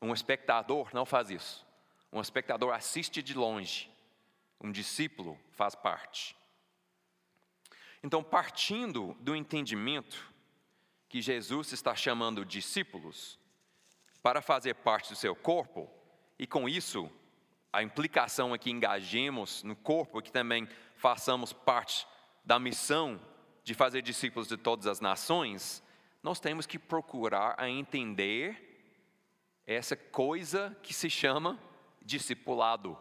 Um 0.02 0.14
espectador 0.14 0.90
não 0.94 1.06
faz 1.06 1.30
isso. 1.30 1.66
Um 2.12 2.22
espectador 2.22 2.74
assiste 2.74 3.22
de 3.22 3.34
longe. 3.34 3.90
Um 4.60 4.72
discípulo 4.72 5.40
faz 5.52 5.76
parte. 5.76 6.36
Então, 8.04 8.24
partindo 8.24 9.16
do 9.20 9.36
entendimento 9.36 10.34
que 11.10 11.22
Jesus 11.22 11.72
está 11.72 11.96
chamando 11.96 12.46
discípulos 12.46 13.40
para 14.22 14.42
fazer 14.42 14.76
parte 14.76 15.10
do 15.10 15.16
seu 15.16 15.36
corpo, 15.36 15.90
e 16.38 16.46
com 16.46 16.68
isso 16.68 17.10
a 17.72 17.82
implicação 17.82 18.54
é 18.54 18.58
que 18.58 18.72
engajemos 18.72 19.64
no 19.64 19.76
corpo, 19.76 20.22
que 20.22 20.32
também 20.32 20.68
façamos 20.96 21.54
parte 21.54 22.08
da 22.44 22.60
missão 22.60 23.20
de 23.64 23.74
fazer 23.74 24.02
discípulos 24.02 24.48
de 24.48 24.58
todas 24.58 24.88
as 24.88 25.00
nações, 25.00 25.84
nós 26.24 26.40
temos 26.40 26.66
que 26.66 26.80
procurar 26.80 27.56
a 27.58 27.70
entender 27.70 28.67
essa 29.68 29.98
coisa 29.98 30.76
que 30.82 30.94
se 30.94 31.10
chama 31.10 31.60
discipulado. 32.02 32.98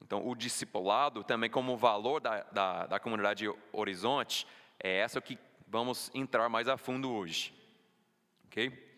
Então, 0.00 0.26
o 0.26 0.34
discipulado, 0.34 1.22
também 1.22 1.50
como 1.50 1.76
valor 1.76 2.20
da, 2.20 2.42
da, 2.44 2.86
da 2.86 2.98
comunidade 2.98 3.46
Horizonte, 3.70 4.46
é 4.82 4.98
essa 4.98 5.20
que 5.20 5.38
vamos 5.68 6.10
entrar 6.14 6.48
mais 6.48 6.68
a 6.68 6.76
fundo 6.76 7.12
hoje. 7.12 7.54
Ok? 8.46 8.90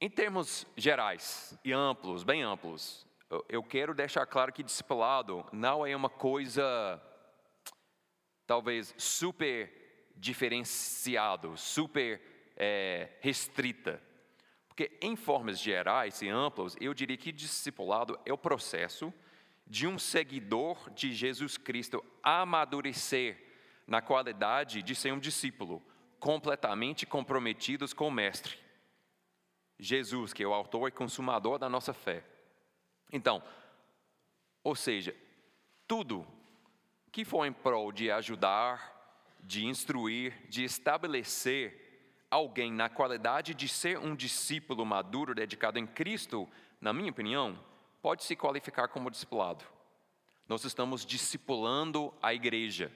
Em 0.00 0.08
termos 0.08 0.64
gerais 0.76 1.58
e 1.64 1.72
amplos, 1.72 2.22
bem 2.22 2.42
amplos, 2.42 3.04
eu 3.48 3.62
quero 3.62 3.92
deixar 3.92 4.24
claro 4.26 4.52
que 4.52 4.62
discipulado 4.62 5.44
não 5.52 5.84
é 5.84 5.94
uma 5.94 6.08
coisa, 6.08 7.02
talvez, 8.46 8.94
super 8.96 10.12
diferenciado, 10.16 11.56
super 11.56 12.22
é, 12.56 13.10
restrita. 13.20 14.07
Porque, 14.78 14.96
em 15.00 15.16
formas 15.16 15.58
gerais 15.58 16.22
e 16.22 16.28
amplas, 16.28 16.76
eu 16.80 16.94
diria 16.94 17.16
que 17.16 17.32
discipulado 17.32 18.16
é 18.24 18.32
o 18.32 18.38
processo 18.38 19.12
de 19.66 19.88
um 19.88 19.98
seguidor 19.98 20.88
de 20.90 21.12
Jesus 21.12 21.58
Cristo 21.58 22.00
amadurecer 22.22 23.44
na 23.88 24.00
qualidade 24.00 24.80
de 24.80 24.94
ser 24.94 25.12
um 25.12 25.18
discípulo, 25.18 25.82
completamente 26.20 27.04
comprometidos 27.04 27.92
com 27.92 28.06
o 28.06 28.10
Mestre. 28.12 28.56
Jesus, 29.80 30.32
que 30.32 30.44
é 30.44 30.46
o 30.46 30.54
autor 30.54 30.86
e 30.86 30.92
consumador 30.92 31.58
da 31.58 31.68
nossa 31.68 31.92
fé. 31.92 32.22
Então, 33.12 33.42
ou 34.62 34.76
seja, 34.76 35.12
tudo 35.88 36.24
que 37.10 37.24
for 37.24 37.44
em 37.44 37.52
prol 37.52 37.90
de 37.90 38.12
ajudar, 38.12 39.36
de 39.42 39.66
instruir, 39.66 40.46
de 40.48 40.62
estabelecer 40.62 41.87
alguém 42.30 42.72
na 42.72 42.88
qualidade 42.88 43.54
de 43.54 43.68
ser 43.68 43.98
um 43.98 44.14
discípulo 44.14 44.84
maduro, 44.84 45.34
dedicado 45.34 45.78
em 45.78 45.86
Cristo, 45.86 46.48
na 46.80 46.92
minha 46.92 47.10
opinião, 47.10 47.58
pode 48.02 48.24
se 48.24 48.36
qualificar 48.36 48.88
como 48.88 49.10
discipulado. 49.10 49.64
Nós 50.48 50.64
estamos 50.64 51.04
discipulando 51.04 52.12
a 52.22 52.32
igreja. 52.32 52.90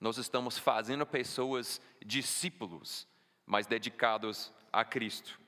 Nós 0.00 0.16
estamos 0.16 0.58
fazendo 0.58 1.06
pessoas 1.06 1.80
discípulos, 2.04 3.06
mas 3.46 3.66
dedicados 3.66 4.52
a 4.72 4.84
Cristo. 4.84 5.38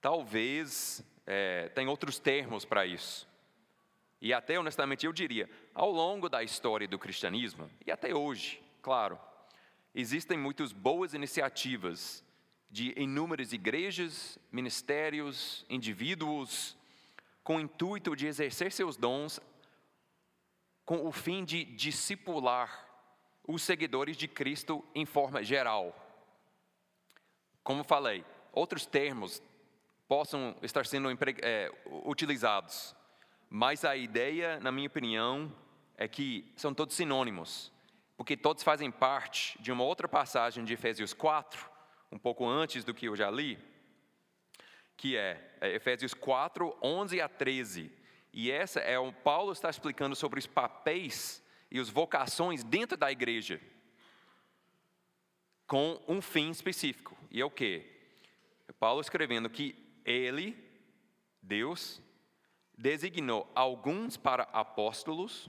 Talvez 0.00 1.04
é, 1.26 1.68
tem 1.68 1.86
outros 1.88 2.18
termos 2.18 2.64
para 2.64 2.86
isso. 2.86 3.28
E 4.20 4.34
até 4.34 4.58
honestamente 4.58 5.06
eu 5.06 5.12
diria, 5.12 5.48
ao 5.74 5.90
longo 5.90 6.28
da 6.28 6.42
história 6.42 6.86
do 6.86 6.98
cristianismo, 6.98 7.70
e 7.86 7.90
até 7.90 8.14
hoje, 8.14 8.62
claro, 8.82 9.18
existem 9.94 10.38
muitas 10.38 10.72
boas 10.72 11.14
iniciativas 11.14 12.24
de 12.70 12.94
inúmeras 12.96 13.52
igrejas, 13.52 14.38
ministérios, 14.52 15.66
indivíduos, 15.68 16.76
com 17.42 17.56
o 17.56 17.60
intuito 17.60 18.14
de 18.14 18.26
exercer 18.26 18.70
seus 18.70 18.96
dons 18.96 19.40
com 20.84 21.06
o 21.06 21.12
fim 21.12 21.44
de 21.44 21.64
discipular 21.64 22.84
os 23.46 23.62
seguidores 23.62 24.16
de 24.16 24.26
Cristo 24.26 24.84
em 24.94 25.06
forma 25.06 25.42
geral. 25.42 25.94
Como 27.62 27.84
falei, 27.84 28.24
outros 28.52 28.86
termos 28.86 29.42
possam 30.08 30.56
estar 30.62 30.84
sendo 30.86 31.08
é, 31.42 31.72
utilizados. 32.04 32.94
Mas 33.48 33.84
a 33.84 33.96
ideia, 33.96 34.58
na 34.58 34.72
minha 34.72 34.88
opinião, 34.88 35.52
é 35.96 36.08
que 36.08 36.52
são 36.56 36.74
todos 36.74 36.96
sinônimos, 36.96 37.72
porque 38.20 38.36
todos 38.36 38.62
fazem 38.62 38.90
parte 38.90 39.58
de 39.62 39.72
uma 39.72 39.82
outra 39.82 40.06
passagem 40.06 40.62
de 40.62 40.74
Efésios 40.74 41.14
4, 41.14 41.70
um 42.12 42.18
pouco 42.18 42.46
antes 42.46 42.84
do 42.84 42.92
que 42.92 43.06
eu 43.06 43.16
já 43.16 43.30
li, 43.30 43.58
que 44.94 45.16
é, 45.16 45.56
é 45.58 45.74
Efésios 45.74 46.12
4, 46.12 46.76
11 46.82 47.18
a 47.18 47.30
13. 47.30 47.90
E 48.30 48.50
essa 48.50 48.78
é 48.78 48.98
o 48.98 49.10
Paulo 49.10 49.52
está 49.52 49.70
explicando 49.70 50.14
sobre 50.14 50.38
os 50.38 50.46
papéis 50.46 51.42
e 51.70 51.80
as 51.80 51.88
vocações 51.88 52.62
dentro 52.62 52.94
da 52.94 53.10
igreja, 53.10 53.58
com 55.66 55.98
um 56.06 56.20
fim 56.20 56.50
específico. 56.50 57.16
E 57.30 57.40
é 57.40 57.44
o 57.46 57.50
que? 57.50 57.90
Paulo 58.78 59.00
escrevendo 59.00 59.48
que 59.48 59.74
ele, 60.04 60.62
Deus, 61.40 62.02
designou 62.76 63.50
alguns 63.54 64.18
para 64.18 64.42
apóstolos, 64.52 65.48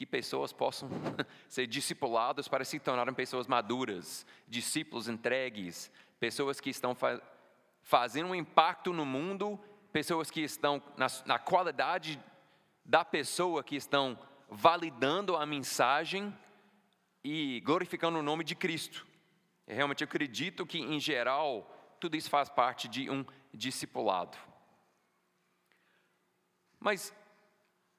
que 0.00 0.06
pessoas 0.06 0.50
possam 0.50 0.88
ser 1.46 1.66
discipuladas 1.66 2.48
para 2.48 2.64
se 2.64 2.80
tornarem 2.80 3.12
pessoas 3.12 3.46
maduras, 3.46 4.24
discípulos 4.48 5.08
entregues, 5.08 5.92
pessoas 6.18 6.58
que 6.58 6.70
estão 6.70 6.94
fa 6.94 7.20
fazendo 7.82 8.30
um 8.30 8.34
impacto 8.34 8.94
no 8.94 9.04
mundo, 9.04 9.60
pessoas 9.92 10.30
que 10.30 10.40
estão 10.40 10.82
na, 10.96 11.06
na 11.26 11.38
qualidade 11.38 12.18
da 12.82 13.04
pessoa 13.04 13.62
que 13.62 13.76
estão 13.76 14.18
validando 14.48 15.36
a 15.36 15.44
mensagem 15.44 16.34
e 17.22 17.60
glorificando 17.60 18.20
o 18.20 18.22
nome 18.22 18.42
de 18.42 18.54
Cristo. 18.54 19.06
Eu 19.66 19.76
realmente 19.76 20.02
acredito 20.02 20.64
que, 20.64 20.78
em 20.78 20.98
geral, 20.98 21.70
tudo 22.00 22.16
isso 22.16 22.30
faz 22.30 22.48
parte 22.48 22.88
de 22.88 23.10
um 23.10 23.22
discipulado. 23.52 24.38
Mas 26.78 27.14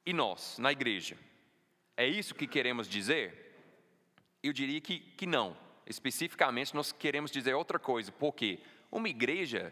e 0.04 0.14
nós, 0.14 0.58
na 0.58 0.72
igreja? 0.72 1.16
É 2.02 2.08
isso 2.08 2.34
que 2.34 2.48
queremos 2.48 2.88
dizer? 2.88 3.54
Eu 4.42 4.52
diria 4.52 4.82
que, 4.82 4.98
que 5.00 5.28
não. 5.28 5.56
Especificamente, 5.86 6.74
nós 6.74 6.92
queremos 6.92 7.30
dizer 7.30 7.54
outra 7.54 7.78
coisa, 7.78 8.12
porque 8.12 8.60
uma 8.92 9.08
igreja 9.08 9.72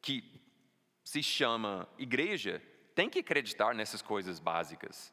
que 0.00 0.24
se 1.04 1.22
chama 1.22 1.86
igreja 1.98 2.62
tem 2.94 3.10
que 3.10 3.18
acreditar 3.18 3.74
nessas 3.74 4.00
coisas 4.00 4.40
básicas. 4.40 5.12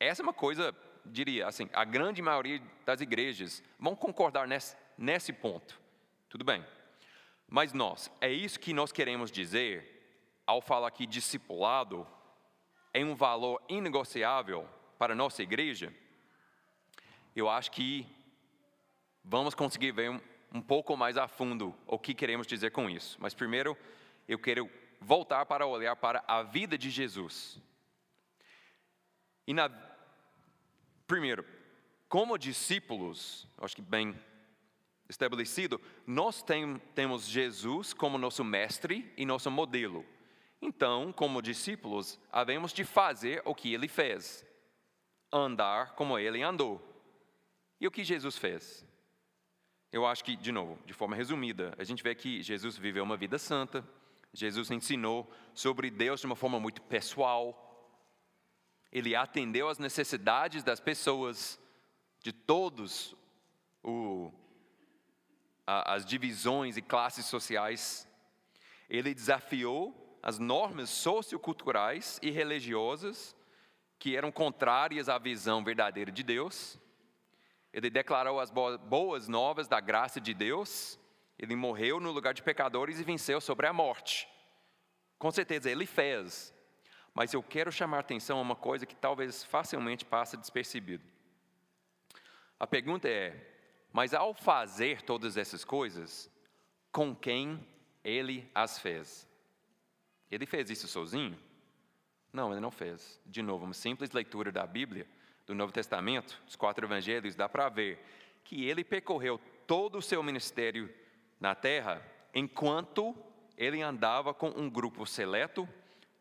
Essa 0.00 0.22
é 0.22 0.24
uma 0.24 0.32
coisa, 0.32 0.74
diria 1.04 1.46
assim, 1.46 1.68
a 1.74 1.84
grande 1.84 2.22
maioria 2.22 2.62
das 2.86 3.02
igrejas 3.02 3.62
vão 3.78 3.94
concordar 3.94 4.48
nesse, 4.48 4.74
nesse 4.96 5.34
ponto. 5.34 5.78
Tudo 6.30 6.46
bem. 6.46 6.64
Mas 7.46 7.74
nós, 7.74 8.10
é 8.22 8.32
isso 8.32 8.58
que 8.58 8.72
nós 8.72 8.90
queremos 8.90 9.30
dizer 9.30 10.40
ao 10.46 10.62
falar 10.62 10.88
aqui 10.88 11.06
discipulado 11.06 12.08
é 12.94 13.04
um 13.04 13.14
valor 13.14 13.62
inegociável 13.68 14.66
para 14.98 15.12
a 15.12 15.16
nossa 15.16 15.42
igreja, 15.42 15.92
eu 17.34 17.48
acho 17.48 17.70
que 17.70 18.06
vamos 19.24 19.54
conseguir 19.54 19.92
ver 19.92 20.10
um, 20.10 20.20
um 20.52 20.60
pouco 20.60 20.96
mais 20.96 21.16
a 21.16 21.26
fundo 21.26 21.74
o 21.86 21.98
que 21.98 22.14
queremos 22.14 22.46
dizer 22.46 22.70
com 22.70 22.88
isso. 22.88 23.16
Mas 23.20 23.34
primeiro, 23.34 23.76
eu 24.28 24.38
quero 24.38 24.70
voltar 25.00 25.44
para 25.46 25.66
olhar 25.66 25.96
para 25.96 26.22
a 26.26 26.42
vida 26.42 26.78
de 26.78 26.90
Jesus. 26.90 27.58
E 29.46 29.52
na 29.52 29.70
primeiro, 31.06 31.44
como 32.08 32.38
discípulos, 32.38 33.46
acho 33.58 33.76
que 33.76 33.82
bem 33.82 34.14
estabelecido, 35.08 35.80
nós 36.06 36.42
tem, 36.42 36.78
temos 36.94 37.26
Jesus 37.26 37.92
como 37.92 38.16
nosso 38.16 38.42
mestre 38.42 39.12
e 39.16 39.26
nosso 39.26 39.50
modelo. 39.50 40.04
Então, 40.62 41.12
como 41.12 41.42
discípulos, 41.42 42.18
havemos 42.32 42.72
de 42.72 42.84
fazer 42.84 43.42
o 43.44 43.54
que 43.54 43.74
ele 43.74 43.86
fez, 43.86 44.46
andar 45.38 45.94
como 45.94 46.18
ele 46.18 46.42
andou. 46.42 46.80
E 47.80 47.86
o 47.86 47.90
que 47.90 48.04
Jesus 48.04 48.38
fez? 48.38 48.86
Eu 49.92 50.06
acho 50.06 50.24
que, 50.24 50.36
de 50.36 50.50
novo, 50.50 50.78
de 50.86 50.92
forma 50.92 51.14
resumida, 51.14 51.74
a 51.78 51.84
gente 51.84 52.02
vê 52.02 52.14
que 52.14 52.42
Jesus 52.42 52.76
viveu 52.76 53.04
uma 53.04 53.16
vida 53.16 53.38
santa, 53.38 53.86
Jesus 54.32 54.70
ensinou 54.70 55.30
sobre 55.52 55.90
Deus 55.90 56.20
de 56.20 56.26
uma 56.26 56.36
forma 56.36 56.58
muito 56.58 56.82
pessoal, 56.82 57.60
ele 58.90 59.14
atendeu 59.14 59.68
às 59.68 59.78
necessidades 59.78 60.62
das 60.62 60.80
pessoas, 60.80 61.60
de 62.20 62.32
todos 62.32 63.14
o, 63.82 64.32
a, 65.66 65.94
as 65.94 66.06
divisões 66.06 66.76
e 66.76 66.82
classes 66.82 67.26
sociais, 67.26 68.08
ele 68.88 69.14
desafiou 69.14 70.18
as 70.22 70.38
normas 70.38 70.90
socioculturais 70.90 72.18
e 72.22 72.30
religiosas 72.30 73.36
que 74.04 74.14
eram 74.14 74.30
contrárias 74.30 75.08
à 75.08 75.16
visão 75.16 75.64
verdadeira 75.64 76.12
de 76.12 76.22
Deus. 76.22 76.78
Ele 77.72 77.88
declarou 77.88 78.38
as 78.38 78.50
boas 78.50 79.28
novas 79.28 79.66
da 79.66 79.80
graça 79.80 80.20
de 80.20 80.34
Deus. 80.34 80.98
Ele 81.38 81.56
morreu 81.56 81.98
no 81.98 82.12
lugar 82.12 82.34
de 82.34 82.42
pecadores 82.42 83.00
e 83.00 83.02
venceu 83.02 83.40
sobre 83.40 83.66
a 83.66 83.72
morte. 83.72 84.28
Com 85.18 85.30
certeza 85.30 85.70
ele 85.70 85.86
fez. 85.86 86.52
Mas 87.14 87.32
eu 87.32 87.42
quero 87.42 87.72
chamar 87.72 87.96
a 87.96 88.00
atenção 88.00 88.36
a 88.36 88.42
uma 88.42 88.54
coisa 88.54 88.84
que 88.84 88.94
talvez 88.94 89.42
facilmente 89.42 90.04
passe 90.04 90.36
despercebido. 90.36 91.04
A 92.60 92.66
pergunta 92.66 93.08
é: 93.08 93.34
mas 93.90 94.12
ao 94.12 94.34
fazer 94.34 95.00
todas 95.00 95.38
essas 95.38 95.64
coisas, 95.64 96.30
com 96.92 97.16
quem 97.16 97.66
ele 98.04 98.50
as 98.54 98.78
fez? 98.78 99.26
Ele 100.30 100.44
fez 100.44 100.68
isso 100.68 100.88
sozinho? 100.88 101.38
Não, 102.34 102.50
ele 102.50 102.60
não 102.60 102.72
fez. 102.72 103.20
De 103.24 103.40
novo, 103.40 103.64
uma 103.64 103.72
simples 103.72 104.10
leitura 104.10 104.50
da 104.50 104.66
Bíblia, 104.66 105.06
do 105.46 105.54
Novo 105.54 105.72
Testamento, 105.72 106.42
dos 106.44 106.56
quatro 106.56 106.84
evangelhos, 106.84 107.36
dá 107.36 107.48
para 107.48 107.68
ver 107.68 108.04
que 108.42 108.64
ele 108.64 108.82
percorreu 108.82 109.40
todo 109.68 109.98
o 109.98 110.02
seu 110.02 110.20
ministério 110.20 110.92
na 111.38 111.54
terra 111.54 112.04
enquanto 112.34 113.14
ele 113.56 113.80
andava 113.80 114.34
com 114.34 114.48
um 114.48 114.68
grupo 114.68 115.06
seleto, 115.06 115.68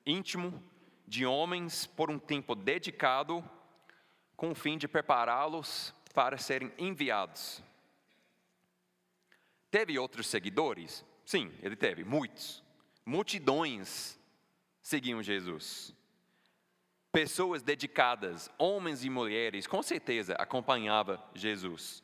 íntimo, 0.05 0.63
de 1.07 1.25
homens 1.25 1.87
por 1.87 2.11
um 2.11 2.19
tempo 2.19 2.53
dedicado, 2.53 3.43
com 4.37 4.51
o 4.51 4.55
fim 4.55 4.77
de 4.77 4.87
prepará-los 4.87 5.95
para 6.13 6.37
serem 6.37 6.71
enviados. 6.77 7.63
Teve 9.71 9.97
outros 9.97 10.27
seguidores? 10.27 11.03
Sim, 11.25 11.51
ele 11.63 11.75
teve, 11.75 12.03
muitos. 12.03 12.61
Multidões 13.03 14.19
seguiam 14.79 15.23
Jesus. 15.23 15.91
Pessoas 17.13 17.61
dedicadas, 17.61 18.49
homens 18.57 19.05
e 19.05 19.09
mulheres, 19.09 19.67
com 19.67 19.83
certeza 19.83 20.33
acompanhavam 20.33 21.21
Jesus. 21.35 22.01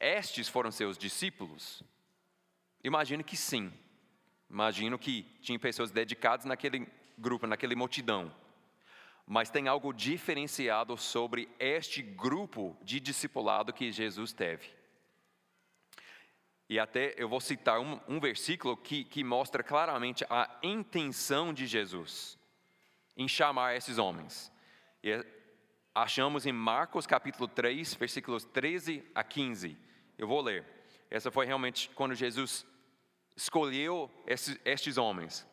Estes 0.00 0.48
foram 0.48 0.72
seus 0.72 0.98
discípulos? 0.98 1.84
Imagino 2.82 3.22
que 3.22 3.36
sim. 3.36 3.72
Imagino 4.50 4.98
que 4.98 5.22
tinha 5.40 5.56
pessoas 5.56 5.92
dedicadas 5.92 6.46
naquele 6.46 6.84
grupo, 7.16 7.46
naquela 7.46 7.76
multidão. 7.76 8.34
Mas 9.24 9.50
tem 9.50 9.68
algo 9.68 9.92
diferenciado 9.92 10.96
sobre 10.96 11.48
este 11.60 12.02
grupo 12.02 12.76
de 12.82 12.98
discipulado 12.98 13.72
que 13.72 13.92
Jesus 13.92 14.32
teve. 14.32 14.68
E 16.68 16.80
até 16.80 17.14
eu 17.16 17.28
vou 17.28 17.40
citar 17.40 17.78
um, 17.78 18.00
um 18.08 18.18
versículo 18.18 18.76
que, 18.76 19.04
que 19.04 19.22
mostra 19.22 19.62
claramente 19.62 20.26
a 20.28 20.58
intenção 20.60 21.54
de 21.54 21.68
Jesus 21.68 22.36
em 23.16 23.28
chamar 23.28 23.76
esses 23.76 23.98
homens. 23.98 24.52
E 25.02 25.10
é, 25.10 25.24
achamos 25.94 26.46
em 26.46 26.52
Marcos 26.52 27.06
capítulo 27.06 27.48
3, 27.48 27.94
versículos 27.94 28.44
13 28.44 29.04
a 29.14 29.22
15. 29.22 29.76
Eu 30.18 30.26
vou 30.26 30.40
ler. 30.40 30.64
Essa 31.10 31.30
foi 31.30 31.46
realmente 31.46 31.90
quando 31.90 32.14
Jesus 32.14 32.66
escolheu 33.36 34.10
esses, 34.26 34.58
estes 34.64 34.96
homens. 34.96 35.46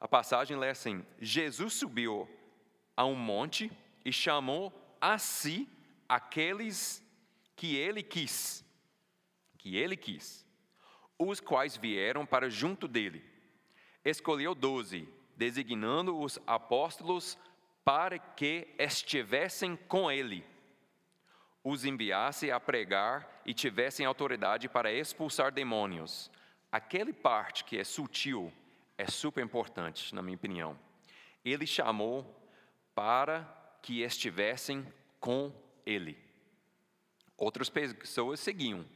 A 0.00 0.08
passagem 0.08 0.56
lê 0.56 0.70
assim: 0.70 1.04
Jesus 1.20 1.74
subiu 1.74 2.28
a 2.96 3.04
um 3.04 3.14
monte 3.14 3.70
e 4.04 4.12
chamou 4.12 4.72
a 5.00 5.18
si 5.18 5.68
aqueles 6.08 7.02
que 7.56 7.76
ele 7.76 8.02
quis 8.02 8.64
que 9.64 9.78
ele 9.78 9.96
quis, 9.96 10.46
os 11.18 11.40
quais 11.40 11.74
vieram 11.74 12.26
para 12.26 12.50
junto 12.50 12.86
dele. 12.86 13.24
Escolheu 14.04 14.54
doze, 14.54 15.08
designando 15.36 16.18
os 16.18 16.38
apóstolos 16.46 17.38
para 17.84 18.18
que 18.18 18.68
estivessem 18.78 19.76
com 19.76 20.10
ele, 20.10 20.44
os 21.62 21.84
enviasse 21.84 22.50
a 22.50 22.58
pregar 22.58 23.42
e 23.44 23.52
tivessem 23.52 24.06
autoridade 24.06 24.68
para 24.68 24.92
expulsar 24.92 25.52
demônios. 25.52 26.30
Aquele 26.70 27.12
parte 27.12 27.64
que 27.64 27.78
é 27.78 27.84
sutil 27.84 28.52
é 28.96 29.06
super 29.06 29.44
importante, 29.44 30.14
na 30.14 30.22
minha 30.22 30.36
opinião. 30.36 30.78
Ele 31.44 31.66
chamou 31.66 32.24
para 32.94 33.42
que 33.82 34.02
estivessem 34.02 34.86
com 35.20 35.52
ele. 35.84 36.18
Outras 37.36 37.68
pessoas 37.68 38.40
seguiam, 38.40 38.86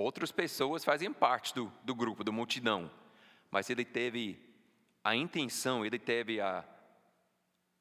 Outras 0.00 0.32
pessoas 0.32 0.82
faziam 0.82 1.12
parte 1.12 1.54
do, 1.54 1.70
do 1.82 1.94
grupo, 1.94 2.24
da 2.24 2.32
multidão, 2.32 2.90
mas 3.50 3.68
ele 3.68 3.84
teve 3.84 4.40
a 5.02 5.14
intenção, 5.14 5.84
ele 5.84 5.98
teve 5.98 6.40
a, 6.40 6.64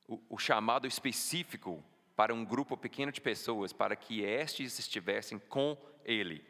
o, 0.08 0.22
o 0.30 0.38
chamado 0.38 0.88
específico 0.88 1.84
para 2.16 2.34
um 2.34 2.44
grupo 2.44 2.76
pequeno 2.76 3.12
de 3.12 3.22
pessoas, 3.22 3.72
para 3.72 3.96
que 3.96 4.22
estes 4.22 4.78
estivessem 4.80 5.40
com 5.40 5.78
ele. 6.04 6.44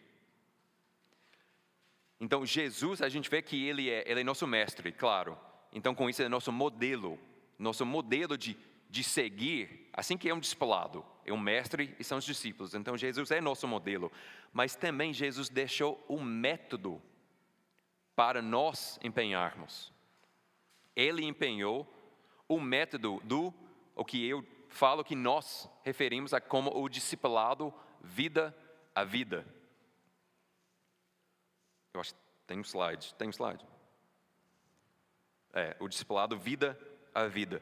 Então, 2.19 2.45
Jesus, 2.45 3.01
a 3.01 3.10
gente 3.10 3.29
vê 3.29 3.41
que 3.41 3.65
ele 3.65 3.89
é, 3.89 4.03
ele 4.10 4.21
é 4.21 4.23
nosso 4.23 4.45
mestre, 4.45 4.91
claro. 4.91 5.38
Então, 5.71 5.95
com 5.95 6.10
isso, 6.10 6.21
ele 6.21 6.27
é 6.27 6.29
nosso 6.29 6.51
modelo, 6.51 7.19
nosso 7.58 7.86
modelo 7.86 8.38
de, 8.38 8.58
de 8.89 9.03
seguir, 9.03 9.89
assim 9.93 10.17
que 10.17 10.29
é 10.29 10.34
um 10.34 10.39
discipulado 10.39 11.05
é 11.29 11.34
um 11.34 11.39
mestre 11.39 11.95
e 11.99 12.03
são 12.03 12.17
os 12.17 12.25
discípulos. 12.25 12.73
Então 12.73 12.97
Jesus 12.97 13.32
é 13.32 13.39
nosso 13.39 13.67
modelo, 13.67 14.12
mas 14.51 14.75
também 14.75 15.13
Jesus 15.13 15.49
deixou 15.49 16.03
o 16.08 16.19
método 16.19 17.01
para 18.15 18.41
nós 18.41 18.99
empenharmos. 19.03 19.93
Ele 20.99 21.23
empenhou 21.23 21.88
o 22.45 22.59
método 22.59 23.21
do 23.23 23.53
o 23.95 24.03
que 24.03 24.27
eu 24.27 24.45
falo 24.67 25.01
que 25.01 25.15
nós 25.15 25.69
referimos 25.81 26.33
a 26.33 26.41
como 26.41 26.69
o 26.77 26.89
discipulado 26.89 27.73
vida 28.01 28.55
a 28.93 29.05
vida. 29.05 29.45
Eu 31.93 32.01
acho 32.01 32.13
que 32.13 32.19
tem 32.45 32.59
um 32.59 32.63
slide, 32.63 33.13
tem 33.15 33.29
um 33.29 33.31
slide. 33.31 33.65
É, 35.53 35.77
o 35.79 35.88
discipulado 35.88 36.38
vida 36.38 36.77
a 37.15 37.27
vida. 37.27 37.62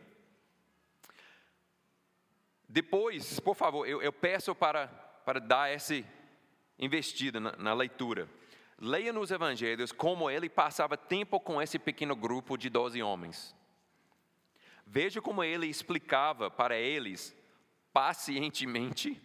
Depois, 2.67 3.39
por 3.39 3.55
favor, 3.55 3.85
eu, 3.87 4.01
eu 4.01 4.11
peço 4.11 4.55
para, 4.55 4.87
para 5.23 5.39
dar 5.39 5.69
essa 5.69 5.93
investida 6.79 7.39
na, 7.39 7.55
na 7.55 7.73
leitura. 7.75 8.27
Leia 8.79 9.11
nos 9.11 9.31
evangelhos 9.31 9.91
como 9.91 10.29
ele 10.29 10.49
passava 10.49 10.95
tempo 10.95 11.39
com 11.39 11.61
esse 11.61 11.79
pequeno 11.79 12.15
grupo 12.15 12.57
de 12.57 12.69
doze 12.69 13.01
homens. 13.01 13.55
Veja 14.85 15.21
como 15.21 15.43
ele 15.43 15.67
explicava 15.67 16.49
para 16.49 16.77
eles 16.77 17.35
pacientemente 17.91 19.19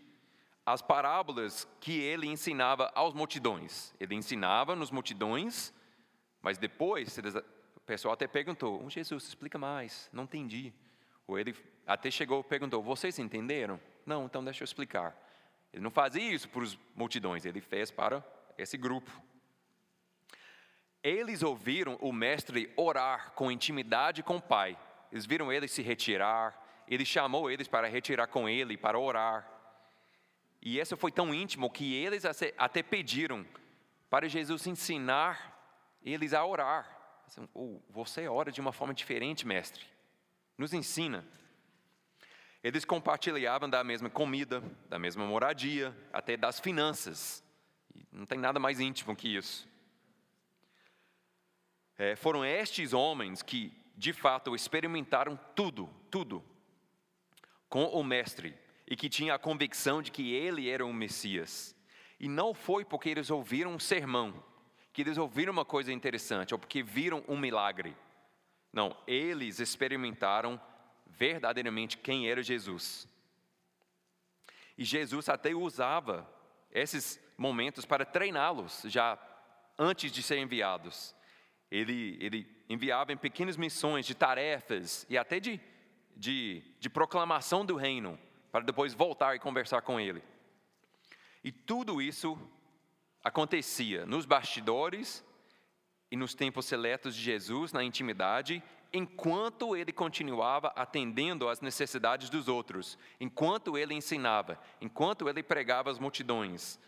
as 0.65 0.81
parábolas 0.81 1.69
que 1.81 2.01
ele 2.01 2.27
ensinava 2.27 2.91
aos 2.95 3.13
multidões. 3.13 3.95
Ele 4.01 4.15
ensinava 4.15 4.75
nos 4.75 4.91
multidões, 4.91 5.73
mas 6.41 6.57
depois 6.57 7.19
o 7.77 7.81
pessoal 7.81 8.15
até 8.15 8.27
perguntou: 8.27 8.83
oh, 8.85 8.89
Jesus, 8.89 9.25
explica 9.25 9.59
mais, 9.59 10.09
não 10.13 10.25
entendi. 10.25 10.73
Ou 11.27 11.39
ele 11.39 11.55
até 11.87 12.11
chegou 12.11 12.41
e 12.41 12.45
perguntou: 12.45 12.83
Vocês 12.83 13.19
entenderam? 13.19 13.79
Não, 14.07 14.25
então 14.25 14.43
deixa 14.43 14.63
eu 14.63 14.65
explicar. 14.65 15.17
Ele 15.73 15.83
não 15.83 15.91
fazia 15.91 16.33
isso 16.33 16.49
para 16.49 16.63
as 16.63 16.79
multidões, 16.95 17.45
ele 17.45 17.61
fez 17.61 17.91
para 17.91 18.25
esse 18.57 18.77
grupo. 18.77 19.11
Eles 21.03 21.43
ouviram 21.43 21.97
o 22.01 22.13
mestre 22.13 22.73
orar 22.77 23.33
com 23.33 23.51
intimidade 23.51 24.23
com 24.23 24.37
o 24.37 24.43
Pai. 24.43 24.79
Eles 25.11 25.27
viram 25.27 25.53
ele 25.53 25.67
se 25.67 25.83
retirar. 25.83 26.61
Ele 26.87 27.05
chamou 27.05 27.51
eles 27.51 27.67
para 27.67 27.89
retirar 27.89 28.29
com 28.29 28.49
ele, 28.49 28.77
para 28.77 28.99
orar. 28.99 29.49
E 30.61 30.79
isso 30.79 30.97
foi 30.97 31.11
tão 31.11 31.35
íntimo 31.35 31.71
que 31.71 31.95
eles 31.95 32.25
até 32.57 32.83
pediram 32.83 33.45
para 34.09 34.29
Jesus 34.29 34.67
ensinar 34.67 35.59
eles 36.05 36.33
a 36.33 36.45
orar. 36.45 36.99
Oh, 37.55 37.81
você 37.89 38.29
ora 38.29 38.53
de 38.53 38.61
uma 38.61 38.73
forma 38.73 38.95
diferente, 38.95 39.47
mestre. 39.47 39.85
Nos 40.57 40.73
ensina. 40.73 41.25
Eles 42.63 42.85
compartilhavam 42.85 43.69
da 43.69 43.83
mesma 43.83 44.09
comida, 44.09 44.63
da 44.89 44.99
mesma 44.99 45.27
moradia, 45.27 45.97
até 46.13 46.37
das 46.37 46.61
finanças. 46.61 47.43
Não 48.13 48.25
tem 48.25 48.39
nada 48.39 48.61
mais 48.61 48.79
íntimo 48.79 49.17
que 49.17 49.35
isso. 49.35 49.69
É, 52.03 52.17
foram 52.17 52.45
estes 52.45 52.93
homens 52.93 53.43
que, 53.43 53.73
de 53.97 54.13
fato, 54.13 54.57
experimentaram 54.57 55.39
tudo, 55.55 55.89
tudo, 56.11 56.45
com 57.69 57.85
o 57.85 58.03
Mestre, 58.03 58.59
e 58.89 58.97
que 58.97 59.09
tinham 59.09 59.37
a 59.37 59.39
convicção 59.39 60.03
de 60.03 60.11
que 60.11 60.35
ele 60.35 60.69
era 60.69 60.85
o 60.85 60.93
Messias. 60.93 61.77
E 62.19 62.29
não 62.29 62.55
foi 62.55 62.85
porque 62.85 63.09
eles 63.09 63.31
ouviram 63.31 63.73
um 63.73 63.79
sermão, 63.79 64.43
que 64.93 65.03
eles 65.03 65.17
ouviram 65.17 65.53
uma 65.53 65.65
coisa 65.65 65.93
interessante, 65.93 66.53
ou 66.53 66.59
porque 66.59 66.83
viram 66.83 67.23
um 67.29 67.39
milagre. 67.39 67.97
Não, 68.73 68.97
eles 69.07 69.61
experimentaram 69.61 70.61
verdadeiramente 71.07 71.99
quem 71.99 72.29
era 72.29 72.43
Jesus. 72.43 73.07
E 74.77 74.85
Jesus 74.85 75.29
até 75.29 75.55
usava 75.55 76.29
esses 76.73 77.21
momentos 77.39 77.85
para 77.85 78.05
treiná-los 78.05 78.83
já 78.87 79.17
antes 79.79 80.11
de 80.11 80.21
serem 80.21 80.43
enviados. 80.43 81.15
Ele, 81.73 82.19
ele 82.21 82.47
enviava 82.69 83.15
em 83.15 83.17
pequenas 83.17 83.57
missões 83.57 84.05
de 84.05 84.15
tarefas 84.15 85.07
e 85.09 85.17
até 85.17 85.41
de, 85.41 85.59
de, 86.15 86.63
de 86.79 86.91
proclamação 86.91 87.65
do 87.65 87.77
reino, 87.77 88.19
para 88.51 88.63
depois 88.63 88.93
voltar 88.93 89.35
e 89.35 89.39
conversar 89.39 89.81
com 89.81 89.99
ele. 89.99 90.23
E 91.43 91.51
tudo 91.51 92.03
isso 92.03 92.39
acontecia 93.25 94.05
nos 94.05 94.27
bastidores 94.27 95.25
e 96.11 96.17
nos 96.17 96.35
tempos 96.35 96.67
seletos 96.67 97.17
de 97.17 97.23
Jesus, 97.23 97.73
na 97.73 97.83
intimidade, 97.83 98.63
enquanto 98.93 99.75
ele 99.75 99.95
continuava 99.95 100.69
atendendo 100.77 101.49
às 101.49 101.63
necessidades 101.63 102.29
dos 102.29 102.49
outros, 102.49 102.99
enquanto 103.19 103.79
ele 103.79 103.95
ensinava, 103.95 104.61
enquanto 104.79 105.27
ele 105.27 105.43
pregava 105.43 105.91
as 105.91 105.99
multidões, 105.99 106.79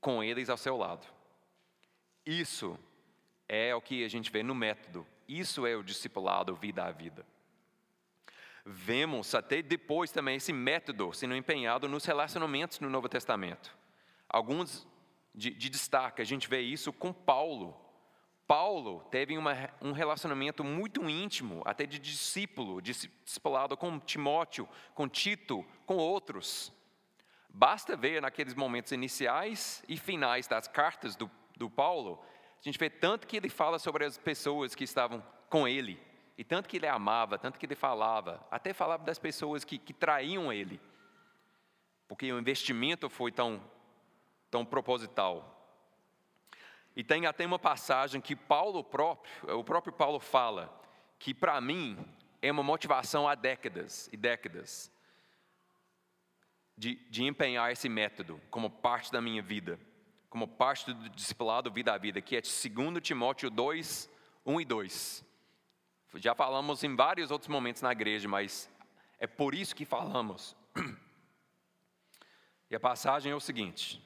com 0.00 0.22
eles 0.22 0.48
ao 0.48 0.56
seu 0.56 0.76
lado. 0.76 1.04
Isso 2.24 2.78
é 3.52 3.74
o 3.74 3.80
que 3.80 4.04
a 4.04 4.08
gente 4.08 4.30
vê 4.30 4.44
no 4.44 4.54
método, 4.54 5.04
isso 5.26 5.66
é 5.66 5.74
o 5.74 5.82
discipulado 5.82 6.54
vida 6.54 6.84
a 6.84 6.92
vida. 6.92 7.26
Vemos 8.64 9.34
até 9.34 9.60
depois 9.60 10.12
também 10.12 10.36
esse 10.36 10.52
método 10.52 11.12
sendo 11.12 11.34
empenhado 11.34 11.88
nos 11.88 12.04
relacionamentos 12.04 12.78
no 12.78 12.88
Novo 12.88 13.08
Testamento. 13.08 13.76
Alguns 14.28 14.86
de, 15.34 15.50
de 15.50 15.68
destaque, 15.68 16.22
a 16.22 16.24
gente 16.24 16.48
vê 16.48 16.60
isso 16.60 16.92
com 16.92 17.12
Paulo. 17.12 17.76
Paulo 18.46 19.00
teve 19.10 19.36
uma, 19.36 19.52
um 19.82 19.90
relacionamento 19.90 20.62
muito 20.62 21.10
íntimo, 21.10 21.60
até 21.64 21.86
de 21.86 21.98
discípulo, 21.98 22.80
discipulado 22.80 23.76
com 23.76 23.98
Timóteo, 23.98 24.68
com 24.94 25.08
Tito, 25.08 25.66
com 25.86 25.96
outros. 25.96 26.72
Basta 27.48 27.96
ver 27.96 28.22
naqueles 28.22 28.54
momentos 28.54 28.92
iniciais 28.92 29.82
e 29.88 29.96
finais 29.96 30.46
das 30.46 30.68
cartas 30.68 31.16
do, 31.16 31.28
do 31.56 31.68
Paulo, 31.68 32.24
a 32.60 32.68
gente 32.68 32.78
vê 32.78 32.90
tanto 32.90 33.26
que 33.26 33.36
ele 33.36 33.48
fala 33.48 33.78
sobre 33.78 34.04
as 34.04 34.18
pessoas 34.18 34.74
que 34.74 34.84
estavam 34.84 35.24
com 35.48 35.66
ele, 35.66 36.00
e 36.36 36.44
tanto 36.44 36.68
que 36.68 36.76
ele 36.76 36.86
amava, 36.86 37.38
tanto 37.38 37.58
que 37.58 37.66
ele 37.66 37.74
falava, 37.74 38.46
até 38.50 38.72
falava 38.72 39.04
das 39.04 39.18
pessoas 39.18 39.64
que, 39.64 39.78
que 39.78 39.92
traíam 39.92 40.52
ele, 40.52 40.80
porque 42.08 42.32
o 42.32 42.38
investimento 42.38 43.08
foi 43.08 43.30
tão 43.32 43.62
tão 44.50 44.64
proposital. 44.64 45.56
E 46.94 47.04
tem 47.04 47.24
até 47.24 47.46
uma 47.46 47.58
passagem 47.58 48.20
que 48.20 48.34
Paulo 48.34 48.82
próprio, 48.82 49.58
o 49.58 49.62
próprio 49.62 49.92
Paulo 49.92 50.18
fala, 50.18 50.76
que 51.18 51.32
para 51.32 51.60
mim 51.60 51.96
é 52.42 52.50
uma 52.50 52.62
motivação 52.62 53.28
há 53.28 53.34
décadas 53.34 54.08
e 54.12 54.16
décadas 54.16 54.90
de, 56.76 56.96
de 57.08 57.24
empenhar 57.24 57.70
esse 57.70 57.88
método 57.88 58.40
como 58.50 58.68
parte 58.68 59.12
da 59.12 59.20
minha 59.20 59.42
vida, 59.42 59.78
como 60.30 60.46
parte 60.46 60.92
do 60.94 61.08
discipulado 61.10 61.72
vida 61.72 61.92
a 61.92 61.98
vida, 61.98 62.22
que 62.22 62.36
é 62.36 62.40
2 62.40 63.02
Timóteo 63.02 63.50
2, 63.50 64.08
1 64.46 64.60
e 64.60 64.64
2. 64.64 65.24
Já 66.14 66.34
falamos 66.36 66.84
em 66.84 66.94
vários 66.94 67.32
outros 67.32 67.48
momentos 67.48 67.82
na 67.82 67.90
igreja, 67.90 68.28
mas 68.28 68.70
é 69.18 69.26
por 69.26 69.54
isso 69.54 69.74
que 69.74 69.84
falamos. 69.84 70.56
E 72.70 72.76
a 72.76 72.80
passagem 72.80 73.32
é 73.32 73.34
o 73.34 73.40
seguinte: 73.40 74.00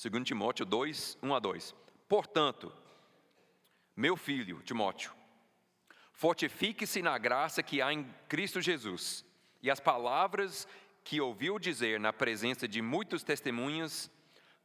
2 0.00 0.24
Timóteo 0.24 0.64
2, 0.64 1.18
1 1.20 1.34
a 1.34 1.38
2. 1.40 1.74
Portanto, 2.08 2.72
meu 3.96 4.16
filho 4.16 4.62
Timóteo, 4.62 5.12
fortifique-se 6.12 7.02
na 7.02 7.18
graça 7.18 7.60
que 7.64 7.82
há 7.82 7.92
em 7.92 8.04
Cristo 8.28 8.60
Jesus, 8.60 9.24
e 9.60 9.68
as 9.68 9.80
palavras 9.80 10.68
que 11.08 11.22
ouviu 11.22 11.58
dizer 11.58 11.98
na 11.98 12.12
presença 12.12 12.68
de 12.68 12.82
muitos 12.82 13.22
testemunhas, 13.22 14.10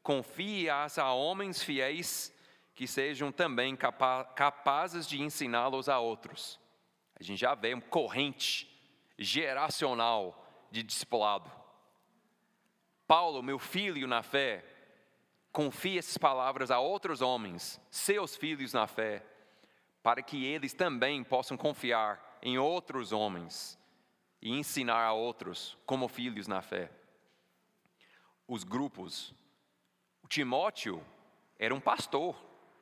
confie-as 0.03 0.97
a 0.97 1.09
homens 1.13 1.63
fiéis 1.63 2.33
que 2.75 2.85
sejam 2.85 3.31
também 3.31 3.77
capazes 3.77 5.07
de 5.07 5.21
ensiná-los 5.21 5.87
a 5.87 5.99
outros. 5.99 6.59
A 7.17 7.23
gente 7.23 7.39
já 7.39 7.55
vê 7.55 7.73
uma 7.73 7.81
corrente 7.83 8.69
geracional 9.17 10.45
de 10.69 10.83
discipulado. 10.83 11.49
Paulo, 13.07 13.41
meu 13.41 13.57
filho 13.57 14.05
na 14.05 14.21
fé, 14.21 14.65
confie 15.49 15.97
essas 15.97 16.17
palavras 16.17 16.71
a 16.71 16.77
outros 16.77 17.21
homens, 17.21 17.79
seus 17.89 18.35
filhos 18.35 18.73
na 18.73 18.85
fé, 18.85 19.25
para 20.01 20.21
que 20.21 20.43
eles 20.43 20.73
também 20.73 21.23
possam 21.23 21.55
confiar 21.55 22.37
em 22.41 22.57
outros 22.57 23.13
homens 23.13 23.81
e 24.43 24.51
ensinar 24.51 25.05
a 25.05 25.13
outros 25.13 25.77
como 25.85 26.09
filhos 26.09 26.49
na 26.49 26.61
fé. 26.61 26.91
Os 28.45 28.65
grupos. 28.65 29.33
O 30.21 30.27
Timóteo 30.27 31.01
era 31.57 31.73
um 31.73 31.79
pastor. 31.79 32.35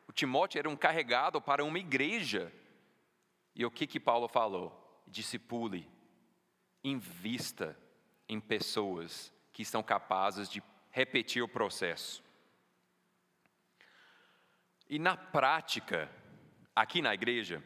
O 0.08 0.12
Timóteo 0.12 0.58
era 0.58 0.68
um 0.68 0.76
carregado 0.76 1.40
para 1.40 1.64
uma 1.64 1.78
igreja. 1.78 2.52
E 3.54 3.64
o 3.64 3.70
que 3.70 3.86
que 3.86 4.00
Paulo 4.00 4.28
falou? 4.28 5.04
Discipule, 5.06 5.88
invista 6.84 7.78
em 8.28 8.40
pessoas 8.40 9.32
que 9.54 9.64
são 9.64 9.84
capazes 9.84 10.50
de 10.50 10.64
repetir 10.90 11.44
o 11.44 11.48
processo. 11.48 12.24
E 14.90 14.98
na 14.98 15.16
prática, 15.16 16.10
aqui 16.76 17.04
na 17.04 17.14
igreja, 17.14 17.64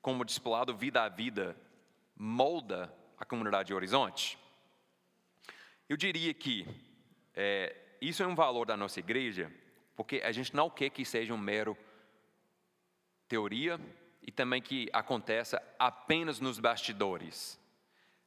como 0.00 0.24
discipulado 0.24 0.74
vida 0.74 1.02
a 1.02 1.08
vida, 1.10 1.54
molda 2.16 2.90
a 3.18 3.24
comunidade 3.24 3.68
de 3.68 3.74
Horizonte? 3.74 4.38
Eu 5.88 5.96
diria 5.96 6.34
que 6.34 6.66
é, 7.34 7.74
isso 8.00 8.22
é 8.22 8.26
um 8.26 8.34
valor 8.34 8.66
da 8.66 8.76
nossa 8.76 8.98
igreja, 9.00 9.52
porque 9.94 10.20
a 10.24 10.32
gente 10.32 10.54
não 10.54 10.68
quer 10.68 10.90
que 10.90 11.04
seja 11.04 11.32
um 11.32 11.38
mero 11.38 11.76
teoria 13.28 13.80
e 14.22 14.32
também 14.32 14.60
que 14.60 14.88
aconteça 14.92 15.62
apenas 15.78 16.40
nos 16.40 16.58
bastidores. 16.58 17.58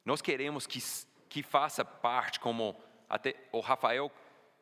Nós 0.04 0.22
queremos 0.22 0.66
que, 0.66 0.80
que 1.28 1.42
faça 1.42 1.84
parte, 1.84 2.40
como 2.40 2.76
até 3.08 3.34
o 3.52 3.60
Rafael 3.60 4.10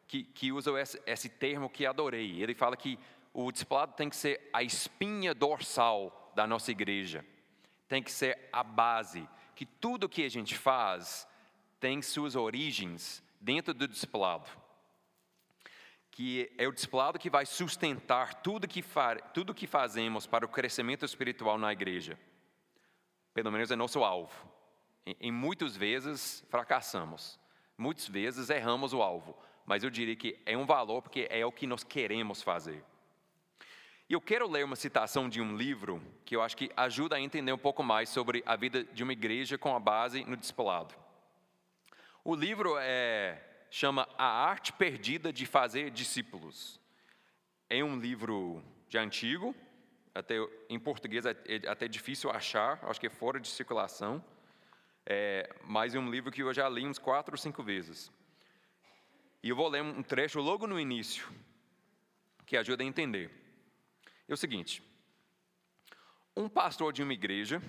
que, 0.06 0.24
que 0.24 0.50
usa 0.50 0.80
esse, 0.80 1.00
esse 1.06 1.28
termo 1.28 1.68
que 1.68 1.86
adorei. 1.86 2.42
Ele 2.42 2.54
fala 2.54 2.76
que 2.76 2.98
o 3.32 3.52
discipulado 3.52 3.92
tem 3.94 4.08
que 4.08 4.16
ser 4.16 4.48
a 4.52 4.62
espinha 4.62 5.34
dorsal 5.34 6.32
da 6.34 6.46
nossa 6.46 6.70
igreja, 6.70 7.24
tem 7.86 8.02
que 8.02 8.10
ser 8.10 8.48
a 8.52 8.64
base, 8.64 9.28
que 9.58 9.66
tudo 9.66 10.08
que 10.08 10.22
a 10.22 10.28
gente 10.28 10.56
faz 10.56 11.26
tem 11.80 12.00
suas 12.00 12.36
origens 12.36 13.20
dentro 13.40 13.74
do 13.74 13.88
discipulado. 13.88 14.48
Que 16.12 16.48
é 16.56 16.68
o 16.68 16.72
discipulado 16.72 17.18
que 17.18 17.28
vai 17.28 17.44
sustentar 17.44 18.34
tudo 18.34 18.68
que, 18.68 18.84
tudo 19.34 19.52
que 19.52 19.66
fazemos 19.66 20.28
para 20.28 20.46
o 20.46 20.48
crescimento 20.48 21.04
espiritual 21.04 21.58
na 21.58 21.72
igreja. 21.72 22.16
Pelo 23.34 23.50
menos 23.50 23.72
é 23.72 23.74
nosso 23.74 24.04
alvo. 24.04 24.48
Em, 25.04 25.16
em 25.22 25.32
muitas 25.32 25.76
vezes 25.76 26.46
fracassamos, 26.48 27.36
muitas 27.76 28.06
vezes 28.06 28.50
erramos 28.50 28.92
o 28.92 29.02
alvo, 29.02 29.36
mas 29.66 29.82
eu 29.82 29.90
diria 29.90 30.14
que 30.14 30.40
é 30.46 30.56
um 30.56 30.66
valor 30.66 31.02
porque 31.02 31.26
é 31.28 31.44
o 31.44 31.50
que 31.50 31.66
nós 31.66 31.82
queremos 31.82 32.44
fazer. 32.44 32.84
E 34.08 34.14
eu 34.14 34.22
quero 34.22 34.48
ler 34.48 34.64
uma 34.64 34.74
citação 34.74 35.28
de 35.28 35.38
um 35.38 35.54
livro 35.54 36.02
que 36.24 36.34
eu 36.34 36.40
acho 36.40 36.56
que 36.56 36.70
ajuda 36.74 37.16
a 37.16 37.20
entender 37.20 37.52
um 37.52 37.58
pouco 37.58 37.82
mais 37.82 38.08
sobre 38.08 38.42
a 38.46 38.56
vida 38.56 38.82
de 38.82 39.02
uma 39.02 39.12
igreja 39.12 39.58
com 39.58 39.76
a 39.76 39.78
base 39.78 40.24
no 40.24 40.34
discipulado. 40.34 40.94
O 42.24 42.34
livro 42.34 42.78
é, 42.78 43.38
chama 43.70 44.08
A 44.16 44.24
Arte 44.24 44.72
Perdida 44.72 45.30
de 45.30 45.44
Fazer 45.44 45.90
Discípulos. 45.90 46.80
É 47.68 47.84
um 47.84 47.98
livro 47.98 48.64
de 48.88 48.96
antigo, 48.96 49.54
até 50.14 50.36
em 50.70 50.78
português 50.78 51.26
é, 51.26 51.36
é 51.44 51.68
até 51.68 51.86
difícil 51.86 52.30
achar, 52.30 52.82
acho 52.84 52.98
que 52.98 53.08
é 53.08 53.10
fora 53.10 53.38
de 53.38 53.48
circulação, 53.48 54.24
é, 55.04 55.54
mas 55.64 55.94
é 55.94 55.98
um 55.98 56.10
livro 56.10 56.32
que 56.32 56.42
eu 56.42 56.54
já 56.54 56.66
li 56.66 56.86
uns 56.86 56.98
quatro 56.98 57.34
ou 57.34 57.38
cinco 57.38 57.62
vezes. 57.62 58.10
E 59.42 59.50
eu 59.50 59.56
vou 59.56 59.68
ler 59.68 59.82
um 59.82 60.02
trecho 60.02 60.40
logo 60.40 60.66
no 60.66 60.80
início, 60.80 61.28
que 62.46 62.56
ajuda 62.56 62.82
a 62.82 62.86
entender. 62.86 63.47
É 64.28 64.34
o 64.34 64.36
seguinte: 64.36 64.82
um 66.36 66.48
pastor 66.48 66.92
de 66.92 67.02
uma 67.02 67.14
igreja, 67.14 67.62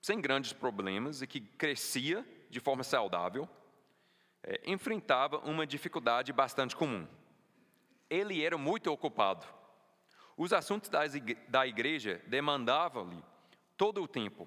sem 0.00 0.20
grandes 0.20 0.52
problemas 0.52 1.22
e 1.22 1.26
que 1.26 1.40
crescia 1.40 2.24
de 2.50 2.60
forma 2.60 2.84
saudável, 2.84 3.48
é, 4.42 4.60
enfrentava 4.66 5.38
uma 5.38 5.66
dificuldade 5.66 6.32
bastante 6.32 6.76
comum. 6.76 7.08
Ele 8.08 8.44
era 8.44 8.58
muito 8.58 8.92
ocupado. 8.92 9.46
Os 10.36 10.52
assuntos 10.52 10.90
da 11.48 11.66
igreja 11.66 12.22
demandavam-lhe 12.26 13.22
todo 13.76 14.02
o 14.02 14.08
tempo. 14.08 14.46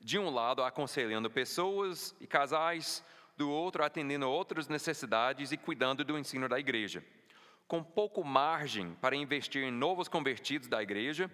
De 0.00 0.18
um 0.18 0.30
lado, 0.30 0.62
aconselhando 0.62 1.30
pessoas 1.30 2.14
e 2.20 2.26
casais, 2.26 3.04
do 3.36 3.50
outro, 3.50 3.84
atendendo 3.84 4.28
outras 4.28 4.66
necessidades 4.66 5.52
e 5.52 5.56
cuidando 5.56 6.04
do 6.04 6.16
ensino 6.16 6.48
da 6.48 6.58
igreja 6.58 7.04
com 7.66 7.82
pouco 7.82 8.22
margem 8.24 8.94
para 8.96 9.16
investir 9.16 9.62
em 9.62 9.70
novos 9.70 10.08
convertidos 10.08 10.68
da 10.68 10.82
igreja 10.82 11.30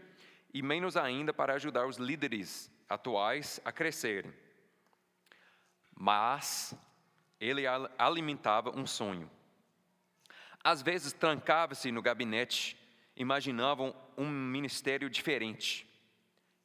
e 0.52 0.62
menos 0.62 0.96
ainda 0.96 1.32
para 1.32 1.54
ajudar 1.54 1.86
os 1.86 1.96
líderes 1.96 2.70
atuais 2.88 3.60
a 3.64 3.72
crescerem. 3.72 4.32
Mas 5.94 6.74
ele 7.40 7.64
alimentava 7.98 8.70
um 8.70 8.86
sonho. 8.86 9.30
Às 10.62 10.80
vezes 10.80 11.12
trancava-se 11.12 11.90
no 11.90 12.00
gabinete, 12.00 12.76
imaginavam 13.16 13.94
um 14.16 14.28
ministério 14.28 15.10
diferente. 15.10 15.88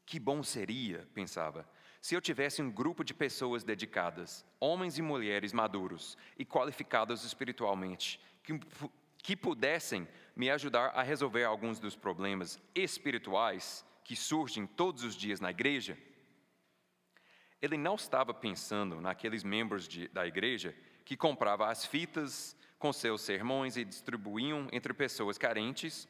Que 0.06 0.20
bom 0.20 0.44
seria, 0.44 1.08
pensava, 1.14 1.68
se 2.02 2.16
eu 2.16 2.22
tivesse 2.22 2.62
um 2.62 2.72
grupo 2.72 3.04
de 3.04 3.14
pessoas 3.14 3.64
dedicadas, 3.64 4.46
homens 4.60 4.98
e 4.98 5.02
mulheres 5.02 5.52
maduros 5.52 6.18
e 6.38 6.46
qualificados 6.46 7.26
espiritualmente, 7.26 8.20
que, 8.44 8.58
que 9.24 9.36
pudessem 9.36 10.08
me 10.36 10.50
ajudar 10.50 10.90
a 10.90 11.02
resolver 11.02 11.44
alguns 11.44 11.80
dos 11.80 11.96
problemas 11.96 12.60
espirituais 12.76 13.86
que 14.04 14.16
surgem 14.16 14.66
todos 14.66 15.04
os 15.04 15.16
dias 15.16 15.40
na 15.40 15.52
igreja. 15.52 15.98
Ele 17.62 17.76
não 17.76 17.96
estava 17.96 18.34
pensando 18.34 19.02
naqueles 19.02 19.44
membros 19.44 19.88
de, 19.88 20.08
da 20.10 20.28
igreja 20.28 20.76
que 21.04 21.18
compravam 21.18 21.68
as 21.68 21.86
fitas 21.86 22.56
com 22.78 22.94
seus 22.94 23.22
sermões 23.22 23.76
e 23.76 23.84
distribuíam 23.84 24.68
entre 24.72 24.94
pessoas 24.94 25.38
carentes 25.38 26.08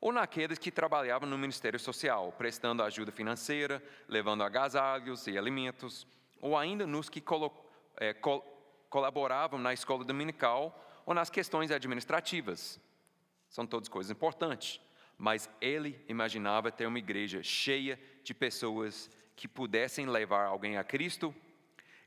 ou 0.00 0.12
naqueles 0.12 0.58
que 0.58 0.70
trabalhavam 0.70 1.28
no 1.28 1.36
Ministério 1.36 1.78
Social, 1.78 2.32
prestando 2.38 2.82
ajuda 2.82 3.10
financeira, 3.10 3.82
levando 4.06 4.44
agasalhos 4.44 5.26
e 5.26 5.36
alimentos, 5.36 6.06
ou 6.40 6.56
ainda 6.56 6.86
nos 6.86 7.08
que 7.08 7.20
colo 7.20 7.52
é, 7.96 8.14
col 8.14 8.44
colaboravam 8.88 9.58
na 9.58 9.74
escola 9.74 10.02
dominical 10.02 10.87
ou 11.08 11.14
nas 11.14 11.30
questões 11.30 11.70
administrativas. 11.70 12.78
São 13.48 13.66
todas 13.66 13.88
coisas 13.88 14.10
importantes, 14.10 14.78
mas 15.16 15.48
ele 15.58 15.98
imaginava 16.06 16.70
ter 16.70 16.84
uma 16.84 16.98
igreja 16.98 17.42
cheia 17.42 17.98
de 18.22 18.34
pessoas 18.34 19.10
que 19.34 19.48
pudessem 19.48 20.04
levar 20.04 20.44
alguém 20.44 20.76
a 20.76 20.84
Cristo, 20.84 21.34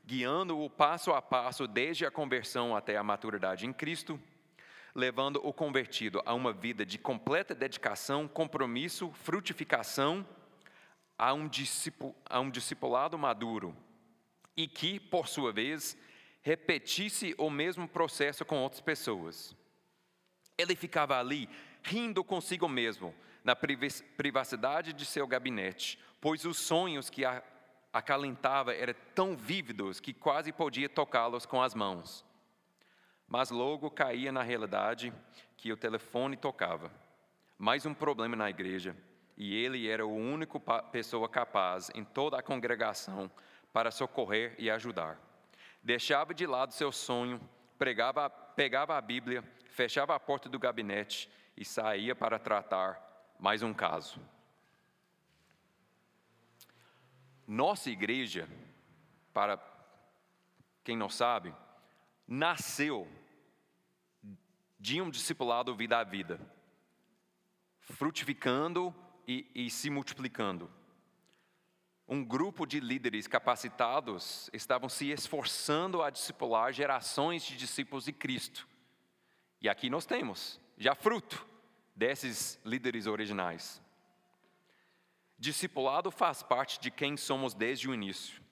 guiando-o 0.06 0.70
passo 0.70 1.10
a 1.10 1.20
passo 1.20 1.66
desde 1.66 2.06
a 2.06 2.12
conversão 2.12 2.76
até 2.76 2.96
a 2.96 3.02
maturidade 3.02 3.66
em 3.66 3.72
Cristo 3.72 4.20
levando 4.94 5.40
o 5.42 5.52
convertido 5.52 6.22
a 6.24 6.34
uma 6.34 6.52
vida 6.52 6.84
de 6.84 6.98
completa 6.98 7.54
dedicação, 7.54 8.28
compromisso, 8.28 9.10
frutificação, 9.10 10.26
a 11.18 11.32
um, 11.32 12.50
discipulado 12.50 13.18
maduro 13.18 13.74
e 14.56 14.68
que, 14.68 15.00
por 15.00 15.28
sua 15.28 15.50
vez, 15.50 15.96
repetisse 16.42 17.34
o 17.38 17.48
mesmo 17.48 17.88
processo 17.88 18.44
com 18.44 18.58
outras 18.58 18.80
pessoas. 18.80 19.56
Ele 20.58 20.76
ficava 20.76 21.18
ali, 21.18 21.48
rindo 21.82 22.22
consigo 22.22 22.68
mesmo, 22.68 23.14
na 23.42 23.56
privacidade 23.56 24.92
de 24.92 25.04
seu 25.04 25.26
gabinete, 25.26 25.98
pois 26.20 26.44
os 26.44 26.58
sonhos 26.58 27.08
que 27.08 27.22
acalentava 27.92 28.74
eram 28.74 28.94
tão 29.14 29.36
vívidos 29.36 29.98
que 29.98 30.12
quase 30.12 30.52
podia 30.52 30.88
tocá-los 30.88 31.46
com 31.46 31.62
as 31.62 31.74
mãos 31.74 32.24
mas 33.32 33.50
logo 33.50 33.90
caía 33.90 34.30
na 34.30 34.42
realidade 34.42 35.10
que 35.56 35.72
o 35.72 35.76
telefone 35.76 36.36
tocava. 36.36 36.92
Mais 37.56 37.86
um 37.86 37.94
problema 37.94 38.36
na 38.36 38.50
igreja, 38.50 38.94
e 39.38 39.56
ele 39.56 39.88
era 39.88 40.06
o 40.06 40.14
único 40.14 40.60
pessoa 40.60 41.26
capaz 41.30 41.90
em 41.94 42.04
toda 42.04 42.38
a 42.38 42.42
congregação 42.42 43.30
para 43.72 43.90
socorrer 43.90 44.54
e 44.58 44.70
ajudar. 44.70 45.18
Deixava 45.82 46.32
de 46.32 46.46
lado 46.46 46.72
seu 46.72 46.92
sonho, 46.92 47.40
pregava, 47.76 48.30
pegava 48.30 48.96
a 48.96 49.00
Bíblia, 49.00 49.42
fechava 49.66 50.14
a 50.14 50.20
porta 50.20 50.48
do 50.48 50.58
gabinete 50.58 51.28
e 51.56 51.64
saía 51.64 52.14
para 52.14 52.38
tratar 52.38 53.00
mais 53.38 53.62
um 53.62 53.74
caso. 53.74 54.20
Nossa 57.46 57.90
igreja, 57.90 58.48
para 59.32 59.60
quem 60.84 60.96
não 60.96 61.08
sabe, 61.08 61.54
nasceu 62.26 63.08
de 64.78 65.00
um 65.00 65.10
discipulado 65.10 65.74
vida 65.74 65.98
a 65.98 66.04
vida, 66.04 66.40
frutificando 67.80 68.94
e, 69.26 69.50
e 69.54 69.70
se 69.70 69.90
multiplicando. 69.90 70.70
Um 72.12 72.22
grupo 72.22 72.66
de 72.66 72.78
líderes 72.78 73.26
capacitados 73.26 74.50
estavam 74.52 74.86
se 74.86 75.10
esforçando 75.10 76.02
a 76.02 76.10
discipular 76.10 76.70
gerações 76.70 77.42
de 77.42 77.56
discípulos 77.56 78.04
de 78.04 78.12
Cristo. 78.12 78.68
E 79.62 79.66
aqui 79.66 79.88
nós 79.88 80.04
temos 80.04 80.60
já 80.76 80.94
fruto 80.94 81.46
desses 81.96 82.60
líderes 82.66 83.06
originais. 83.06 83.80
Discipulado 85.38 86.10
faz 86.10 86.42
parte 86.42 86.78
de 86.78 86.90
quem 86.90 87.16
somos 87.16 87.54
desde 87.54 87.88
o 87.88 87.94
início 87.94 88.42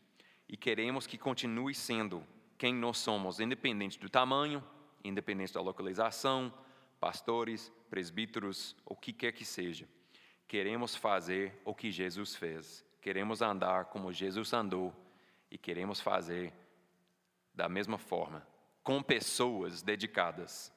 e 0.49 0.57
queremos 0.57 1.07
que 1.07 1.18
continue 1.18 1.75
sendo 1.75 2.27
quem 2.57 2.75
nós 2.75 2.96
somos, 2.96 3.40
independente 3.40 3.99
do 3.99 4.09
tamanho, 4.09 4.64
independente 5.05 5.53
da 5.53 5.61
localização, 5.61 6.51
pastores, 6.99 7.70
presbíteros, 7.90 8.75
o 8.87 8.96
que 8.96 9.12
quer 9.12 9.33
que 9.33 9.44
seja. 9.44 9.87
Queremos 10.49 10.96
fazer 10.96 11.61
o 11.62 11.75
que 11.75 11.90
Jesus 11.90 12.35
fez. 12.35 12.88
Queremos 13.00 13.40
andar 13.40 13.86
como 13.86 14.12
Jesus 14.12 14.52
andou 14.52 14.94
e 15.50 15.56
queremos 15.56 16.00
fazer 16.00 16.52
da 17.54 17.68
mesma 17.68 17.98
forma, 17.98 18.46
com 18.82 19.02
pessoas 19.02 19.82
dedicadas. 19.82 20.72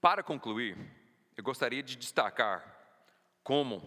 Para 0.00 0.22
concluir, 0.22 0.76
eu 1.36 1.44
gostaria 1.44 1.82
de 1.82 1.96
destacar 1.96 2.76
como 3.42 3.82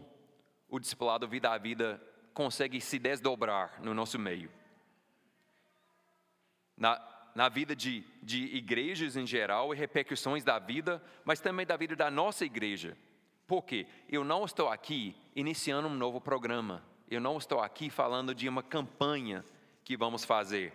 o 0.70 0.80
discipulado 0.80 1.28
vida 1.28 1.52
a 1.52 1.58
vida 1.58 2.02
consegue 2.34 2.82
se 2.82 3.00
desdobrar 3.00 3.82
no 3.82 3.94
nosso 3.94 4.20
meio. 4.20 4.52
Na, 6.78 7.02
na 7.34 7.50
vida 7.50 7.76
de, 7.76 8.04
de 8.22 8.44
igrejas 8.56 9.16
em 9.16 9.26
geral 9.26 9.74
e 9.74 9.78
repercussões 9.78 10.44
da 10.44 10.60
vida, 10.60 11.02
mas 11.24 11.40
também 11.40 11.66
da 11.66 11.78
vida 11.78 11.96
da 11.96 12.12
nossa 12.12 12.46
igreja. 12.46 12.98
Por 13.48 13.64
quê? 13.64 13.88
Eu 14.10 14.24
não 14.24 14.44
estou 14.44 14.70
aqui 14.70 15.16
iniciando 15.36 15.88
um 15.88 15.94
novo 15.94 16.20
programa, 16.20 16.84
eu 17.10 17.22
não 17.22 17.38
estou 17.38 17.60
aqui 17.60 17.90
falando 17.90 18.34
de 18.34 18.50
uma 18.50 18.64
campanha 18.64 19.44
que 19.84 19.96
vamos 19.96 20.26
fazer, 20.26 20.74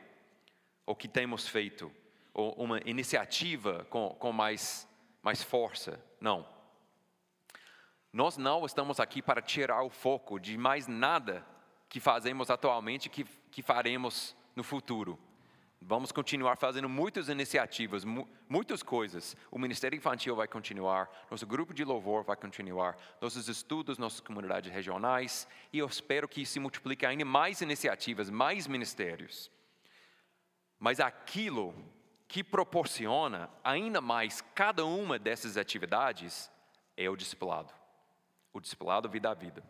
ou 0.87 0.95
que 0.95 1.09
temos 1.09 1.49
feito, 1.49 1.93
ou 2.33 2.53
uma 2.55 2.81
iniciativa 2.85 3.87
com, 3.91 4.11
com 4.19 4.33
mais, 4.33 4.89
mais 5.23 5.43
força. 5.43 6.03
Não. 6.21 6.47
Nós 8.13 8.37
não 8.37 8.65
estamos 8.65 9.01
aqui 9.01 9.23
para 9.23 9.43
tirar 9.43 9.83
o 9.83 9.91
foco 9.91 10.39
de 10.39 10.57
mais 10.57 10.87
nada 10.87 11.47
que 11.89 12.01
fazemos 12.01 12.51
atualmente 12.51 13.09
que, 13.09 13.25
que 13.25 13.63
faremos 13.63 14.37
no 14.55 14.63
futuro. 14.63 15.19
Vamos 15.83 16.13
continuar 16.13 16.57
fazendo 16.57 16.91
muitas 16.91 17.31
iniciativas, 17.31 18.05
muitas 18.49 18.83
coisas. 18.83 19.35
O 19.51 19.59
Ministério 19.59 19.97
Infantil 19.97 20.37
vai 20.37 20.47
continuar, 20.47 21.09
nosso 21.31 21.47
grupo 21.47 21.73
de 21.73 21.85
louvor 21.85 22.23
vai 22.23 22.37
continuar, 22.37 22.97
nossos 23.19 23.49
estudos, 23.49 23.97
nossas 23.97 24.21
comunidades 24.21 24.71
regionais, 24.71 25.49
e 25.73 25.79
eu 25.79 25.87
espero 25.87 26.29
que 26.29 26.45
se 26.45 26.61
multiplique 26.61 27.07
ainda 27.07 27.25
mais 27.25 27.63
iniciativas, 27.63 28.29
mais 28.29 28.67
ministérios. 28.67 29.51
Mas 30.79 31.01
aquilo 31.01 31.75
que 32.29 32.45
proporciona 32.45 33.51
ainda 33.65 34.03
mais 34.03 34.43
cada 34.55 34.85
uma 34.85 35.19
dessas 35.19 35.57
atividades 35.57 36.51
é 36.95 37.09
o 37.09 37.17
discipulado. 37.17 37.73
O 38.53 38.61
discipulado 38.61 39.09
vida 39.09 39.31
a 39.31 39.35
vida. 39.35 39.65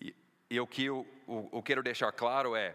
E, 0.00 0.14
e 0.50 0.58
o 0.58 0.66
que 0.66 0.86
eu, 0.86 1.06
eu, 1.28 1.50
eu 1.52 1.62
quero 1.62 1.82
deixar 1.82 2.10
claro 2.12 2.56
é: 2.56 2.74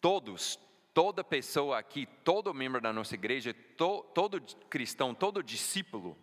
todos, 0.00 0.58
toda 0.92 1.24
pessoa 1.24 1.78
aqui, 1.78 2.06
todo 2.24 2.52
membro 2.54 2.80
da 2.80 2.92
nossa 2.92 3.14
igreja, 3.14 3.54
to, 3.76 4.02
todo 4.14 4.40
cristão, 4.68 5.14
todo 5.14 5.42
discípulo, 5.42 6.16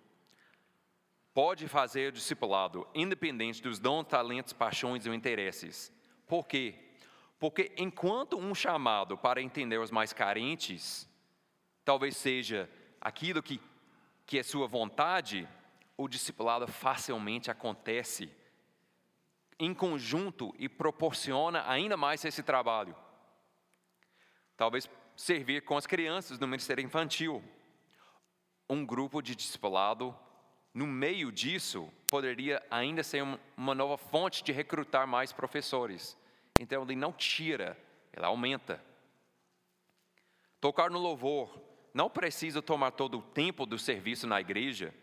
pode 1.34 1.68
fazer 1.68 2.10
o 2.10 2.12
discipulado, 2.12 2.88
independente 2.96 3.62
dos 3.62 3.80
dons, 3.80 4.08
talentos, 4.08 4.54
paixões 4.54 5.06
ou 5.06 5.14
interesses. 5.14 5.92
Por 6.26 6.48
quê? 6.48 6.76
Porque 7.40 7.72
enquanto 7.78 8.38
um 8.38 8.56
chamado 8.56 9.18
para 9.18 9.42
entender 9.42 9.78
os 9.78 9.92
mais 9.92 10.12
carentes, 10.12 11.08
talvez 11.86 12.18
seja 12.18 12.70
aquilo 13.00 13.44
que, 13.44 13.62
que 14.26 14.40
é 14.40 14.44
sua 14.44 14.68
vontade, 14.68 15.48
o 15.96 16.08
discipulado 16.08 16.68
facilmente 16.68 17.52
acontece 17.52 18.30
em 19.60 19.74
conjunto 19.74 20.54
e 20.58 20.68
proporciona 20.68 21.64
ainda 21.70 21.96
mais 21.96 22.24
esse 22.26 22.44
trabalho. 22.44 22.96
Talvez 24.58 24.90
servir 25.16 25.62
com 25.62 25.78
as 25.78 25.86
crianças 25.86 26.40
no 26.40 26.48
ministério 26.48 26.84
infantil. 26.84 27.44
Um 28.68 28.84
grupo 28.84 29.22
de 29.22 29.36
discipulado, 29.36 30.18
no 30.74 30.88
meio 30.88 31.32
disso, 31.32 31.90
poderia 32.08 32.62
ainda 32.70 33.04
ser 33.04 33.24
uma 33.56 33.76
nova 33.76 33.98
fonte 33.98 34.44
de 34.44 34.52
recrutar 34.52 35.08
mais 35.08 35.32
professores. 35.32 36.18
Então, 36.58 36.82
ele 36.84 36.96
não 36.96 37.14
tira, 37.14 37.78
ele 38.12 38.26
aumenta. 38.26 38.84
Tocar 40.60 40.90
no 40.90 40.98
louvor 40.98 41.62
não 41.94 42.10
precisa 42.10 42.62
tomar 42.62 42.92
todo 42.92 43.20
o 43.20 43.22
tempo 43.22 43.66
do 43.66 43.78
serviço 43.78 44.26
na 44.26 44.42
igreja, 44.42 44.94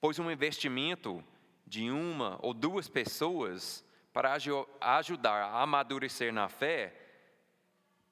pois 0.00 0.18
um 0.18 0.30
investimento 0.30 1.24
de 1.64 1.90
uma 1.90 2.38
ou 2.42 2.52
duas 2.52 2.88
pessoas 2.88 3.84
para 4.12 4.36
ajudar 4.80 5.44
a 5.44 5.62
amadurecer 5.62 6.32
na 6.32 6.48
fé 6.48 7.07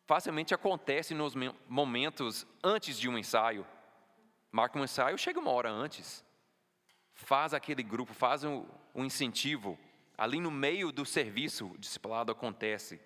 facilmente 0.06 0.54
acontece 0.54 1.14
nos 1.14 1.34
momentos 1.68 2.46
antes 2.62 2.98
de 2.98 3.08
um 3.08 3.18
ensaio. 3.18 3.66
Marca 4.50 4.78
um 4.78 4.84
ensaio, 4.84 5.18
chega 5.18 5.40
uma 5.40 5.50
hora 5.50 5.70
antes. 5.70 6.24
Faz 7.12 7.52
aquele 7.52 7.82
grupo, 7.82 8.14
faz 8.14 8.44
um, 8.44 8.64
um 8.94 9.04
incentivo 9.04 9.78
ali 10.16 10.40
no 10.40 10.50
meio 10.50 10.90
do 10.90 11.04
serviço, 11.04 11.66
o 11.66 11.78
discipulado 11.78 12.32
acontece. 12.32 13.00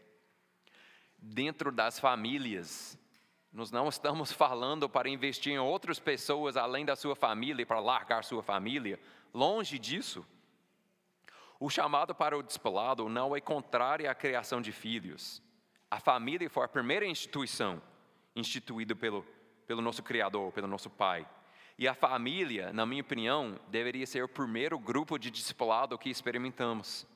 Dentro 1.19 1.73
das 1.73 1.99
famílias, 1.99 2.99
nós 3.53 3.71
não 3.71 3.89
estamos 3.89 4.31
falando 4.33 4.89
para 4.89 5.09
investir 5.09 5.53
em 5.53 5.59
outras 5.59 5.99
pessoas 5.99 6.57
além 6.57 6.85
da 6.85 6.95
sua 6.95 7.17
família, 7.17 7.67
para 7.67 7.81
largar 7.81 8.25
sua 8.25 8.43
família. 8.43 9.01
Longe 9.35 9.79
disso. 9.79 10.25
O 11.59 11.69
chamado 11.69 12.15
para 12.15 12.39
o 12.39 12.43
discipulado 12.43 13.09
não 13.09 13.37
é 13.37 13.41
contrário 13.41 14.09
à 14.09 14.15
criação 14.15 14.63
de 14.63 14.73
filhos. 14.73 15.43
A 15.91 15.99
família 15.99 16.49
foi 16.49 16.65
a 16.65 16.69
primeira 16.69 17.05
instituição 17.05 17.83
instituída 18.37 18.95
pelo, 18.95 19.27
pelo 19.67 19.83
nosso 19.83 20.03
Criador, 20.03 20.53
pelo 20.53 20.69
nosso 20.69 20.89
Pai. 20.89 21.29
E 21.77 21.89
a 21.89 21.95
família, 21.95 22.73
na 22.73 22.87
minha 22.87 23.03
opinião, 23.03 23.59
deveria 23.69 24.07
ser 24.07 24.23
o 24.23 24.29
primeiro 24.29 24.79
grupo 24.79 25.19
de 25.19 25.31
discipulado 25.31 25.99
que 25.99 26.11
experimentamos. 26.11 27.07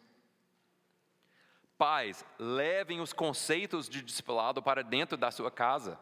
Pais, 1.76 2.24
levem 2.38 3.00
os 3.00 3.12
conceitos 3.12 3.88
de 3.88 4.00
discipulado 4.02 4.62
para 4.62 4.82
dentro 4.82 5.16
da 5.16 5.30
sua 5.30 5.50
casa. 5.50 5.98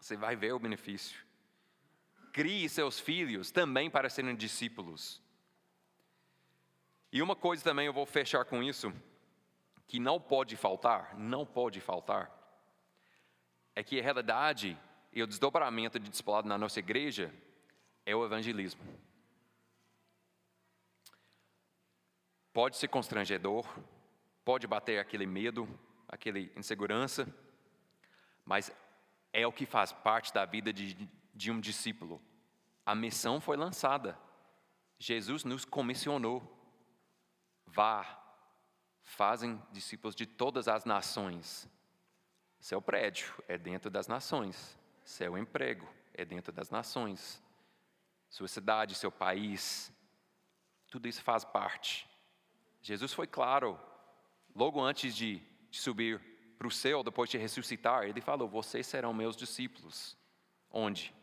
Você 0.00 0.16
vai 0.16 0.34
ver 0.34 0.52
o 0.52 0.58
benefício. 0.58 1.24
Crie 2.32 2.68
seus 2.68 2.98
filhos 2.98 3.50
também 3.50 3.90
para 3.90 4.08
serem 4.08 4.34
discípulos. 4.34 5.20
E 7.12 7.20
uma 7.20 7.36
coisa 7.36 7.62
também 7.64 7.86
eu 7.86 7.92
vou 7.92 8.06
fechar 8.06 8.44
com 8.44 8.62
isso, 8.62 8.92
que 9.88 9.98
não 9.98 10.20
pode 10.20 10.54
faltar, 10.54 11.18
não 11.18 11.46
pode 11.46 11.80
faltar, 11.80 12.30
é 13.74 13.82
que 13.82 13.98
a 13.98 14.02
realidade 14.02 14.78
e 15.12 15.22
o 15.22 15.26
desdobramento 15.26 15.98
de 15.98 16.10
discipulado 16.10 16.46
na 16.46 16.58
nossa 16.58 16.78
igreja 16.78 17.34
é 18.04 18.14
o 18.14 18.24
evangelismo. 18.24 18.82
Pode 22.52 22.76
ser 22.76 22.88
constrangedor, 22.88 23.66
pode 24.44 24.66
bater 24.66 24.98
aquele 24.98 25.26
medo, 25.26 25.66
aquele 26.06 26.52
insegurança, 26.54 27.26
mas 28.44 28.70
é 29.32 29.46
o 29.46 29.52
que 29.52 29.64
faz 29.64 29.90
parte 29.92 30.34
da 30.34 30.44
vida 30.44 30.72
de, 30.72 31.08
de 31.34 31.50
um 31.50 31.60
discípulo. 31.60 32.20
A 32.84 32.94
missão 32.94 33.40
foi 33.40 33.56
lançada. 33.56 34.18
Jesus 34.98 35.44
nos 35.44 35.64
comissionou. 35.64 36.42
Vá, 37.66 38.17
fazem 39.08 39.60
discípulos 39.72 40.14
de 40.14 40.26
todas 40.26 40.68
as 40.68 40.84
nações. 40.84 41.68
Seu 42.60 42.80
prédio 42.80 43.32
é 43.48 43.56
dentro 43.56 43.90
das 43.90 44.06
nações. 44.06 44.78
Seu 45.02 45.38
emprego 45.38 45.88
é 46.12 46.24
dentro 46.24 46.52
das 46.52 46.68
nações. 46.68 47.42
Sua 48.28 48.46
cidade, 48.46 48.94
seu 48.94 49.10
país, 49.10 49.90
tudo 50.90 51.08
isso 51.08 51.22
faz 51.22 51.44
parte. 51.44 52.08
Jesus 52.82 53.12
foi 53.12 53.26
claro, 53.26 53.80
logo 54.54 54.80
antes 54.80 55.16
de, 55.16 55.42
de 55.70 55.80
subir 55.80 56.20
para 56.58 56.68
o 56.68 56.70
céu 56.70 57.02
depois 57.02 57.30
de 57.30 57.38
ressuscitar, 57.38 58.04
ele 58.04 58.20
falou: 58.20 58.48
Vocês 58.48 58.86
serão 58.86 59.14
meus 59.14 59.36
discípulos. 59.36 60.18
Onde? 60.70 61.14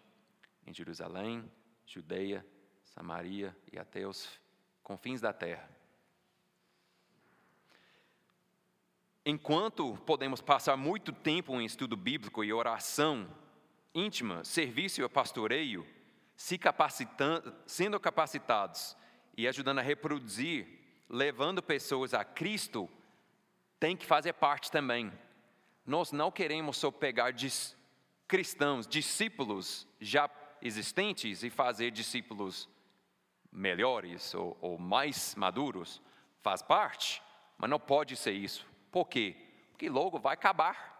Em 0.66 0.74
Jerusalém, 0.74 1.50
Judeia, 1.86 2.46
Samaria 2.84 3.56
e 3.72 3.78
até 3.78 4.08
os 4.08 4.42
confins 4.82 5.22
da 5.22 5.32
terra. 5.32 5.75
Enquanto 9.26 9.98
podemos 10.06 10.42
passar 10.42 10.78
muito 10.78 11.12
tempo 11.12 11.60
em 11.60 11.66
estudo 11.66 11.98
bíblico 11.98 12.44
e 12.44 12.54
oração 12.54 13.28
íntima, 13.94 14.44
serviço 14.44 15.02
e 15.02 15.10
pastoreio, 15.10 15.88
se 16.36 16.58
capacitando, 16.58 17.56
sendo 17.66 18.00
capacitados 18.00 18.96
e 19.36 19.48
ajudando 19.48 19.80
a 19.80 19.82
reproduzir, 19.82 20.68
levando 21.10 21.64
pessoas 21.64 22.14
a 22.14 22.24
Cristo, 22.24 22.90
tem 23.80 23.98
que 23.98 24.06
fazer 24.06 24.34
parte 24.34 24.72
também 24.72 25.12
nós 25.86 26.12
não 26.12 26.32
queremos 26.32 26.78
só 26.78 26.90
pegar 26.90 27.32
dis, 27.32 27.78
cristãos, 28.28 28.88
discípulos 28.88 29.88
já 30.02 30.30
existentes 30.62 31.44
e 31.44 31.50
fazer 31.50 31.92
discípulos 31.92 32.68
melhores 33.52 34.34
ou, 34.34 34.58
ou 34.60 34.80
mais 34.80 35.36
maduros. 35.36 36.02
Faz 36.42 36.62
parte, 36.62 37.22
mas 37.58 37.70
não 37.70 37.80
pode 37.80 38.16
ser 38.16 38.32
isso. 38.32 38.66
Por 38.96 39.10
quê? 39.10 39.36
Porque 39.72 39.90
logo 39.90 40.18
vai 40.18 40.36
acabar. 40.36 40.96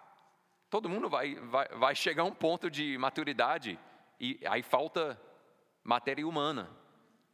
Todo 0.70 0.90
mundo 0.90 1.10
vai, 1.10 1.36
vai, 1.36 1.68
vai 1.70 1.96
chegar 1.96 2.24
a 2.24 2.26
um 2.26 2.36
ponto 2.36 2.70
de 2.70 2.98
maturidade 2.98 3.80
e 4.20 4.38
aí 4.46 4.62
falta 4.62 5.18
matéria 5.82 6.28
humana. 6.28 6.70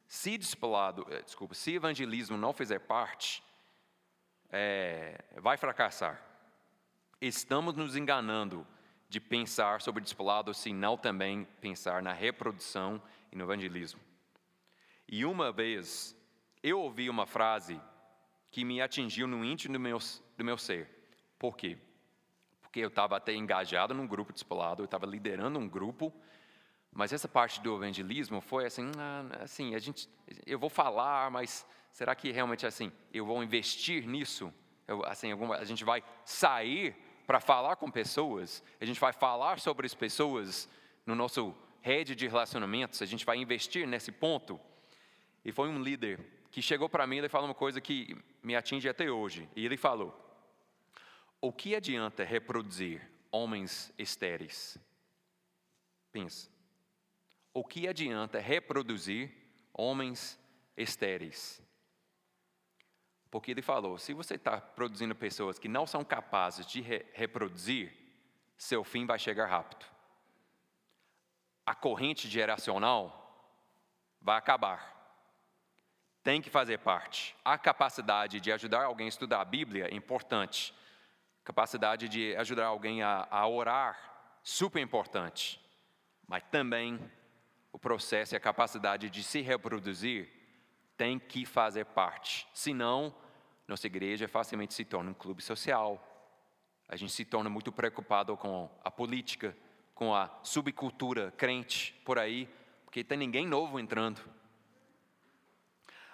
Se 0.06 0.38
discipulado, 0.38 1.08
eh, 1.10 1.24
desculpa, 1.24 1.56
se 1.56 1.74
evangelismo 1.74 2.38
não 2.38 2.54
fizer 2.54 2.78
parte, 2.78 3.41
é, 4.52 5.24
vai 5.38 5.58
fracassar 5.58 6.21
estamos 7.21 7.76
nos 7.76 7.95
enganando 7.95 8.65
de 9.08 9.19
pensar 9.19 9.82
sobre 9.82 10.02
discipulado 10.02 10.54
se 10.54 10.74
não 10.74 10.97
também 10.97 11.45
pensar 11.60 12.02
na 12.02 12.13
reprodução 12.13 13.02
e 13.32 13.36
no 13.36 13.43
evangelismo. 13.43 14.00
E 15.08 15.24
uma 15.24 15.52
vez 15.52 16.15
eu 16.63 16.80
ouvi 16.80 17.10
uma 17.10 17.28
frase 17.28 17.80
que 18.52 18.66
me 18.66 18.82
atingiu 18.82 19.26
no 19.26 19.44
íntimo 19.44 19.74
do 19.74 19.80
meu, 19.80 19.98
do 20.38 20.44
meu 20.44 20.58
ser. 20.58 20.90
Por 21.40 21.56
quê? 21.56 21.78
Porque 22.62 22.82
eu 22.82 22.90
estava 22.90 23.18
até 23.18 23.34
engajado 23.34 23.94
num 23.94 24.06
grupo 24.06 24.34
discipulado, 24.34 24.82
eu 24.82 24.86
estava 24.86 25.06
liderando 25.06 25.58
um 25.58 25.68
grupo, 25.68 26.14
mas 26.92 27.14
essa 27.14 27.28
parte 27.28 27.62
do 27.62 27.76
evangelismo 27.76 28.42
foi 28.42 28.66
assim, 28.66 28.92
ah, 28.98 29.44
assim, 29.44 29.74
a 29.74 29.80
gente, 29.80 30.10
eu 30.46 30.60
vou 30.60 30.70
falar, 30.70 31.32
mas 31.32 31.66
será 31.92 32.14
que 32.14 32.32
realmente 32.32 32.66
assim, 32.66 32.92
eu 33.14 33.26
vou 33.26 33.42
investir 33.42 34.06
nisso? 34.06 34.54
Eu, 34.86 35.06
assim, 35.06 35.32
alguma, 35.32 35.56
a 35.56 35.64
gente 35.64 35.86
vai 35.86 36.04
sair 36.26 36.96
para 37.26 37.40
falar 37.40 37.78
com 37.78 37.90
pessoas, 37.90 38.62
a 38.82 38.86
gente 38.86 39.00
vai 39.00 39.14
falar 39.14 39.60
sobre 39.60 39.86
as 39.86 39.94
pessoas 39.94 40.70
no 41.06 41.16
nosso 41.16 41.56
rede 41.80 42.14
de 42.14 42.28
relacionamentos, 42.28 43.02
a 43.02 43.06
gente 43.06 43.26
vai 43.26 43.38
investir 43.38 43.88
nesse 43.88 44.12
ponto. 44.12 44.60
E 45.44 45.52
foi 45.52 45.70
um 45.70 45.82
líder 45.82 46.20
que 46.52 46.62
chegou 46.62 46.90
para 46.90 47.08
mim 47.08 47.18
e 47.18 47.30
falou 47.30 47.48
uma 47.48 47.56
coisa 47.56 47.80
que 47.80 48.16
me 48.44 48.56
atinge 48.56 48.90
até 48.90 49.10
hoje. 49.10 49.50
E 49.56 49.66
ele 49.66 49.78
falou: 49.78 50.14
O 51.40 51.52
que 51.52 51.74
adianta 51.74 52.24
reproduzir 52.24 53.02
homens 53.32 53.94
estéreis? 53.98 54.78
Pensa. 56.12 56.50
O 57.54 57.64
que 57.64 57.88
adianta 57.88 58.40
reproduzir 58.40 59.32
homens 59.74 60.38
estéreis? 60.76 61.62
Porque 63.30 63.52
ele 63.52 63.62
falou: 63.62 63.98
se 63.98 64.14
você 64.14 64.36
está 64.36 64.60
produzindo 64.60 65.16
pessoas 65.16 65.58
que 65.58 65.70
não 65.70 65.88
são 65.88 66.04
capazes 66.04 66.66
de 66.66 66.82
re 66.82 67.06
reproduzir, 67.14 67.94
seu 68.58 68.84
fim 68.84 69.06
vai 69.06 69.18
chegar 69.18 69.48
rápido. 69.48 69.86
A 71.66 71.74
corrente 71.74 72.28
geracional 72.28 73.18
vai 74.20 74.38
acabar. 74.38 74.90
Tem 76.23 76.41
que 76.41 76.49
fazer 76.49 76.79
parte. 76.79 77.36
A 77.43 77.57
capacidade 77.57 78.39
de 78.39 78.51
ajudar 78.51 78.84
alguém 78.84 79.07
a 79.07 79.10
estudar 79.10 79.41
a 79.41 79.45
Bíblia 79.45 79.88
é 79.91 79.95
importante. 79.95 80.73
Capacidade 81.43 82.07
de 82.07 82.36
ajudar 82.36 82.67
alguém 82.67 83.01
a, 83.01 83.27
a 83.31 83.47
orar, 83.47 83.97
super 84.43 84.79
importante. 84.79 85.60
Mas 86.27 86.43
também 86.51 86.99
o 87.71 87.79
processo 87.79 88.36
e 88.36 88.38
a 88.38 88.39
capacidade 88.39 89.10
de 89.10 89.23
se 89.23 89.41
reproduzir 89.41 90.29
tem 90.95 91.17
que 91.17 91.45
fazer 91.45 91.86
parte. 91.86 92.47
Senão, 92.53 93.15
nossa 93.67 93.88
igreja 93.88 94.27
facilmente 94.27 94.75
se 94.75 94.86
torna 94.86 95.10
um 95.10 95.15
clube 95.15 95.41
social. 95.41 95.99
A 96.88 96.95
gente 96.95 97.12
se 97.12 97.25
torna 97.25 97.49
muito 97.49 97.71
preocupado 97.71 98.38
com 98.38 98.69
a 98.84 98.91
política, 98.91 99.57
com 99.95 100.13
a 100.13 100.30
subcultura 100.43 101.32
crente 101.32 101.99
por 102.05 102.19
aí, 102.19 102.47
porque 102.86 103.03
tem 103.03 103.17
ninguém 103.17 103.47
novo 103.47 103.80
entrando. 103.80 104.22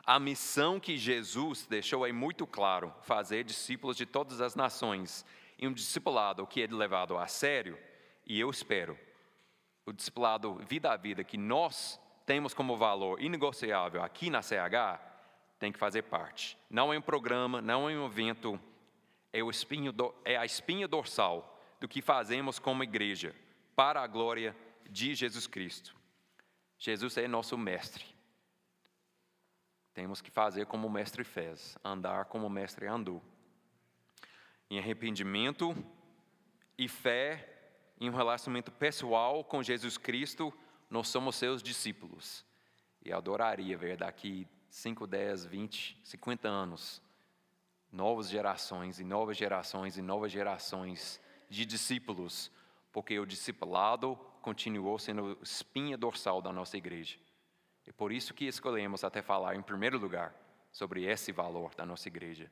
A 0.07 0.21
missão 0.21 0.79
que 0.79 0.97
Jesus 0.97 1.67
deixou 1.67 2.07
é 2.07 2.13
muito 2.13 2.47
claro: 2.47 2.93
fazer 3.01 3.43
discípulos 3.43 3.97
de 3.97 4.05
todas 4.05 4.39
as 4.39 4.55
nações. 4.55 5.25
E 5.59 5.67
um 5.67 5.73
discipulado 5.73 6.47
que 6.47 6.61
é 6.61 6.67
levado 6.67 7.17
a 7.17 7.27
sério, 7.27 7.77
e 8.25 8.39
eu 8.39 8.49
espero, 8.49 8.97
o 9.85 9.91
discipulado 9.91 10.53
vida 10.65 10.91
a 10.91 10.95
vida 10.95 11.23
que 11.23 11.37
nós 11.37 11.99
temos 12.25 12.53
como 12.53 12.77
valor 12.77 13.21
inegociável 13.21 14.01
aqui 14.01 14.29
na 14.29 14.41
CH, 14.41 15.01
tem 15.59 15.71
que 15.71 15.79
fazer 15.79 16.03
parte. 16.03 16.57
Não 16.69 16.93
é 16.93 16.97
um 16.97 17.01
programa, 17.01 17.61
não 17.61 17.89
é 17.89 17.93
um 17.93 18.05
evento, 18.05 18.57
é, 19.33 19.43
o 19.43 19.49
espinho 19.49 19.91
do, 19.91 20.13
é 20.23 20.37
a 20.37 20.45
espinha 20.45 20.87
dorsal 20.87 21.59
do 21.81 21.87
que 21.87 22.01
fazemos 22.01 22.59
como 22.59 22.83
igreja, 22.83 23.35
para 23.75 24.01
a 24.01 24.07
glória 24.07 24.55
de 24.89 25.15
Jesus 25.15 25.47
Cristo. 25.47 25.95
Jesus 26.77 27.17
é 27.17 27.27
nosso 27.27 27.57
mestre. 27.57 28.16
Temos 29.97 30.21
que 30.21 30.29
fazer 30.29 30.67
como 30.67 30.85
o 30.85 30.91
mestre 30.91 31.23
fez, 31.23 31.75
andar 31.83 32.25
como 32.25 32.45
o 32.45 32.49
mestre 32.51 32.85
andou. 32.85 33.19
Em 34.69 34.77
arrependimento 34.77 35.75
e 36.77 36.87
fé, 36.87 37.73
em 37.99 38.07
um 38.07 38.13
relacionamento 38.13 38.71
pessoal 38.71 39.43
com 39.43 39.63
Jesus 39.63 39.97
Cristo, 39.97 40.53
nós 40.87 41.07
somos 41.07 41.35
seus 41.35 41.63
discípulos. 41.63 42.45
E 43.03 43.11
adoraria 43.11 43.75
ver 43.75 43.97
daqui 43.97 44.47
5, 44.69 45.07
10, 45.07 45.45
20, 45.45 45.99
50 46.03 46.47
anos, 46.47 47.01
novas 47.91 48.29
gerações 48.29 48.99
e 48.99 49.03
novas 49.03 49.35
gerações 49.35 49.97
e 49.97 50.01
novas 50.03 50.31
gerações 50.31 51.19
de 51.49 51.65
discípulos, 51.65 52.51
porque 52.91 53.17
o 53.17 53.25
discipulado 53.25 54.15
continuou 54.43 54.99
sendo 54.99 55.39
espinha 55.41 55.97
dorsal 55.97 56.39
da 56.39 56.53
nossa 56.53 56.77
igreja. 56.77 57.17
É 57.87 57.91
por 57.93 58.11
isso 58.11 58.33
que 58.33 58.45
escolhemos 58.45 59.03
até 59.03 59.21
falar 59.21 59.55
em 59.55 59.61
primeiro 59.61 59.97
lugar 59.97 60.35
sobre 60.71 61.05
esse 61.05 61.31
valor 61.31 61.73
da 61.73 61.85
nossa 61.85 62.07
igreja. 62.07 62.51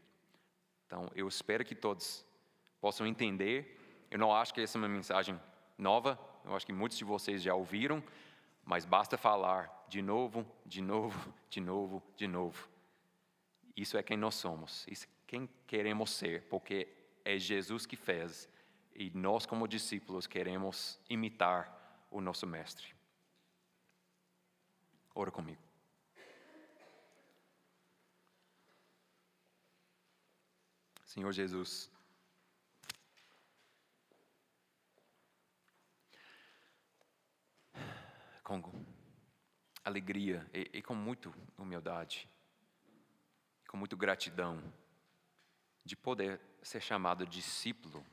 Então, 0.88 1.12
eu 1.14 1.28
espero 1.28 1.66
que 1.66 1.76
todos 1.76 2.26
possam 2.80 3.06
entender. 3.06 4.08
Eu 4.10 4.18
não 4.18 4.34
acho 4.34 4.54
que 4.54 4.62
essa 4.62 4.78
é 4.78 4.80
uma 4.80 4.88
mensagem 4.88 5.40
nova, 5.78 6.18
eu 6.46 6.56
acho 6.56 6.66
que 6.66 6.72
muitos 6.72 6.98
de 6.98 7.04
vocês 7.04 7.44
já 7.44 7.54
ouviram, 7.54 8.02
mas 8.64 8.86
basta 8.86 9.18
falar 9.18 9.86
de 9.90 10.02
novo, 10.02 10.46
de 10.66 10.82
novo, 10.82 11.34
de 11.50 11.60
novo, 11.60 12.02
de 12.16 12.28
novo. 12.28 12.70
Isso 13.76 13.98
é 13.98 14.04
quem 14.04 14.16
nós 14.16 14.36
somos, 14.36 14.88
isso 14.88 15.06
é 15.06 15.10
quem 15.28 15.50
queremos 15.68 16.12
ser, 16.12 16.44
porque 16.44 16.88
é 17.26 17.38
Jesus 17.38 17.86
que 17.86 17.98
fez 17.98 18.48
e 18.96 19.12
nós, 19.14 19.46
como 19.46 19.68
discípulos, 19.68 20.26
queremos 20.26 20.98
imitar 21.10 22.08
o 22.10 22.22
nosso 22.22 22.48
Mestre. 22.48 22.96
Ora 25.18 25.32
comigo. 25.32 25.62
Senhor 31.06 31.32
Jesus, 31.32 31.90
com 38.44 38.62
alegria 39.86 40.46
e, 40.54 40.70
e 40.74 40.82
com 40.82 40.94
muita 40.94 41.32
humildade, 41.58 42.30
com 43.70 43.78
muita 43.78 43.96
gratidão, 43.96 44.62
de 45.86 45.96
poder 45.96 46.42
ser 46.62 46.82
chamado 46.82 47.26
discípulo 47.26 48.06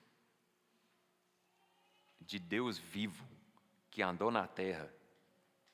de 2.21 2.39
Deus 2.39 2.79
vivo 2.79 3.27
que 3.91 4.03
andou 4.03 4.31
na 4.31 4.47
terra 4.47 5.02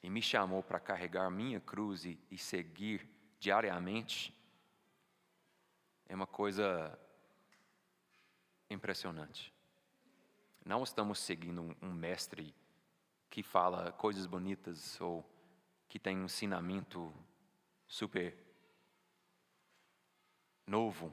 e 0.03 0.09
me 0.09 0.23
chamou 0.23 0.63
para 0.63 0.79
carregar 0.79 1.31
minha 1.31 1.61
cruz 1.61 2.05
e, 2.05 2.19
e 2.31 2.39
seguir 2.39 3.09
diariamente, 3.39 4.35
é 6.09 6.15
uma 6.15 6.27
coisa 6.27 6.99
impressionante. 8.71 9.53
Não 10.65 10.83
estamos 10.83 11.19
seguindo 11.19 11.63
um, 11.63 11.75
um 11.83 11.93
mestre 11.93 12.55
que 13.31 13.43
fala 13.43 13.93
coisas 13.93 14.27
bonitas 14.27 15.01
ou 15.01 15.25
que 15.89 15.99
tem 15.99 16.19
um 16.19 16.25
ensinamento 16.25 17.13
super 17.87 18.37
novo, 20.67 21.11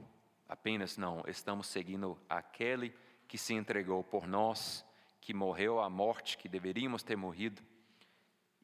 apenas 0.47 0.97
não, 0.97 1.23
estamos 1.27 1.67
seguindo 1.67 2.19
aquele 2.29 2.93
que 3.27 3.37
se 3.37 3.53
entregou 3.53 4.03
por 4.03 4.27
nós, 4.27 4.85
que 5.21 5.33
morreu 5.33 5.79
a 5.79 5.89
morte 5.89 6.37
que 6.37 6.49
deveríamos 6.49 7.03
ter 7.03 7.15
morrido 7.15 7.63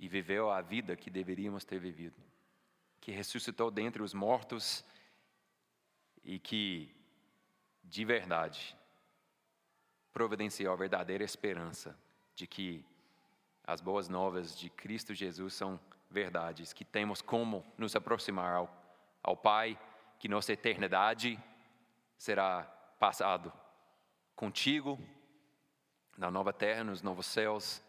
e 0.01 0.07
viveu 0.07 0.49
a 0.49 0.61
vida 0.61 0.95
que 0.95 1.11
deveríamos 1.11 1.63
ter 1.63 1.79
vivido, 1.79 2.19
que 2.99 3.11
ressuscitou 3.11 3.69
dentre 3.69 4.01
os 4.01 4.15
mortos 4.15 4.83
e 6.23 6.39
que, 6.39 6.93
de 7.83 8.03
verdade, 8.03 8.75
providenciou 10.11 10.73
a 10.73 10.75
verdadeira 10.75 11.23
esperança 11.23 11.95
de 12.33 12.47
que 12.47 12.83
as 13.63 13.79
boas 13.79 14.09
novas 14.09 14.57
de 14.57 14.71
Cristo 14.71 15.13
Jesus 15.13 15.53
são 15.53 15.79
verdades, 16.09 16.73
que 16.73 16.83
temos 16.83 17.21
como 17.21 17.63
nos 17.77 17.95
aproximar 17.95 18.55
ao, 18.55 18.97
ao 19.21 19.37
Pai, 19.37 19.79
que 20.17 20.27
nossa 20.27 20.51
eternidade 20.51 21.39
será 22.17 22.63
passado 22.99 23.53
contigo 24.35 24.99
na 26.17 26.31
nova 26.31 26.51
terra, 26.51 26.83
nos 26.83 27.03
novos 27.03 27.27
céus. 27.27 27.83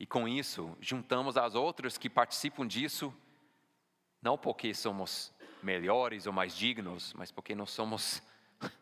E 0.00 0.06
com 0.06 0.26
isso, 0.26 0.76
juntamos 0.80 1.36
as 1.36 1.54
outras 1.54 1.96
que 1.96 2.10
participam 2.10 2.66
disso, 2.66 3.14
não 4.20 4.36
porque 4.36 4.74
somos 4.74 5.32
melhores 5.62 6.26
ou 6.26 6.32
mais 6.32 6.56
dignos, 6.56 7.12
mas 7.12 7.30
porque 7.30 7.54
nós 7.54 7.70
somos 7.70 8.20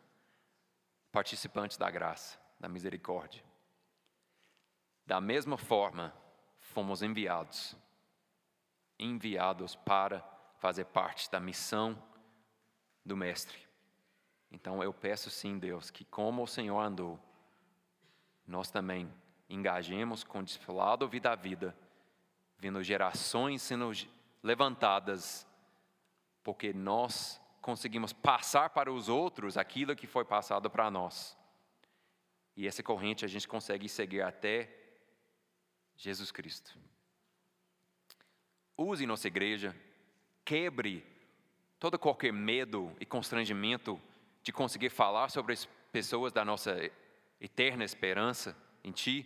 participantes 1.11 1.77
da 1.77 1.91
graça, 1.91 2.39
da 2.59 2.67
misericórdia. 2.67 3.43
Da 5.05 5.21
mesma 5.21 5.57
forma, 5.57 6.11
fomos 6.59 7.03
enviados 7.03 7.75
enviados 8.99 9.75
para 9.75 10.19
fazer 10.57 10.85
parte 10.85 11.31
da 11.31 11.39
missão 11.39 11.97
do 13.05 13.15
Mestre. 13.15 13.57
Então 14.51 14.83
eu 14.83 14.93
peço 14.93 15.29
sim, 15.29 15.57
Deus, 15.57 15.89
que 15.89 16.03
como 16.03 16.43
o 16.43 16.47
Senhor 16.47 16.79
andou, 16.79 17.17
nós 18.45 18.69
também 18.69 19.11
engajemos 19.49 20.23
com 20.23 20.39
o 20.39 20.43
discipulado 20.43 21.07
vida 21.07 21.31
a 21.31 21.35
vida, 21.35 21.75
vendo 22.57 22.83
gerações 22.83 23.61
sendo 23.61 23.91
levantadas, 24.43 25.47
porque 26.43 26.71
nós 26.71 27.41
conseguimos 27.61 28.13
passar 28.13 28.69
para 28.69 28.91
os 28.91 29.09
outros 29.09 29.57
aquilo 29.57 29.95
que 29.95 30.07
foi 30.07 30.23
passado 30.23 30.69
para 30.69 30.89
nós. 30.89 31.37
E 32.55 32.67
essa 32.67 32.83
corrente 32.83 33.25
a 33.25 33.27
gente 33.27 33.47
consegue 33.47 33.87
seguir 33.87 34.21
até 34.21 34.69
Jesus 35.95 36.31
Cristo. 36.31 36.77
Use 38.77 39.05
nossa 39.05 39.27
igreja, 39.27 39.75
quebre 40.45 41.05
todo 41.79 41.99
qualquer 41.99 42.31
medo 42.31 42.95
e 42.99 43.05
constrangimento 43.05 43.99
de 44.41 44.51
conseguir 44.51 44.89
falar 44.89 45.29
sobre 45.29 45.53
as 45.53 45.65
pessoas 45.91 46.31
da 46.31 46.45
nossa 46.45 46.77
eterna 47.39 47.83
esperança 47.83 48.55
em 48.83 48.91
Ti. 48.91 49.25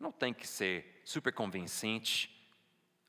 Não 0.00 0.10
tem 0.10 0.32
que 0.32 0.48
ser 0.48 1.02
super 1.04 1.32
convincente. 1.32 2.34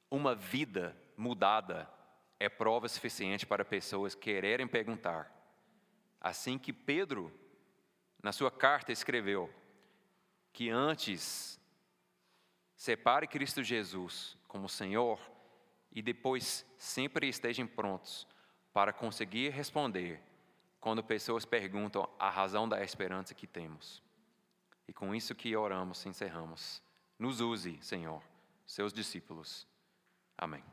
Uma 0.09 0.35
vida 0.35 0.95
mudada 1.15 1.89
é 2.37 2.49
prova 2.49 2.89
suficiente 2.89 3.45
para 3.45 3.63
pessoas 3.63 4.13
quererem 4.13 4.67
perguntar. 4.67 5.31
Assim 6.19 6.59
que 6.59 6.73
Pedro, 6.73 7.33
na 8.21 8.33
sua 8.33 8.51
carta, 8.51 8.91
escreveu 8.91 9.49
que 10.51 10.69
antes 10.69 11.57
separe 12.75 13.25
Cristo 13.25 13.63
Jesus 13.63 14.37
como 14.47 14.67
Senhor 14.67 15.19
e 15.93 16.01
depois 16.01 16.65
sempre 16.77 17.29
estejam 17.29 17.65
prontos 17.65 18.27
para 18.73 18.91
conseguir 18.91 19.49
responder 19.49 20.21
quando 20.79 21.03
pessoas 21.03 21.45
perguntam 21.45 22.09
a 22.19 22.29
razão 22.29 22.67
da 22.67 22.83
esperança 22.83 23.33
que 23.33 23.47
temos. 23.47 24.03
E 24.87 24.93
com 24.93 25.13
isso 25.15 25.35
que 25.35 25.55
oramos, 25.55 26.05
encerramos. 26.05 26.81
Nos 27.17 27.39
use, 27.39 27.77
Senhor, 27.81 28.21
seus 28.65 28.91
discípulos. 28.91 29.67
Amém. 30.37 30.63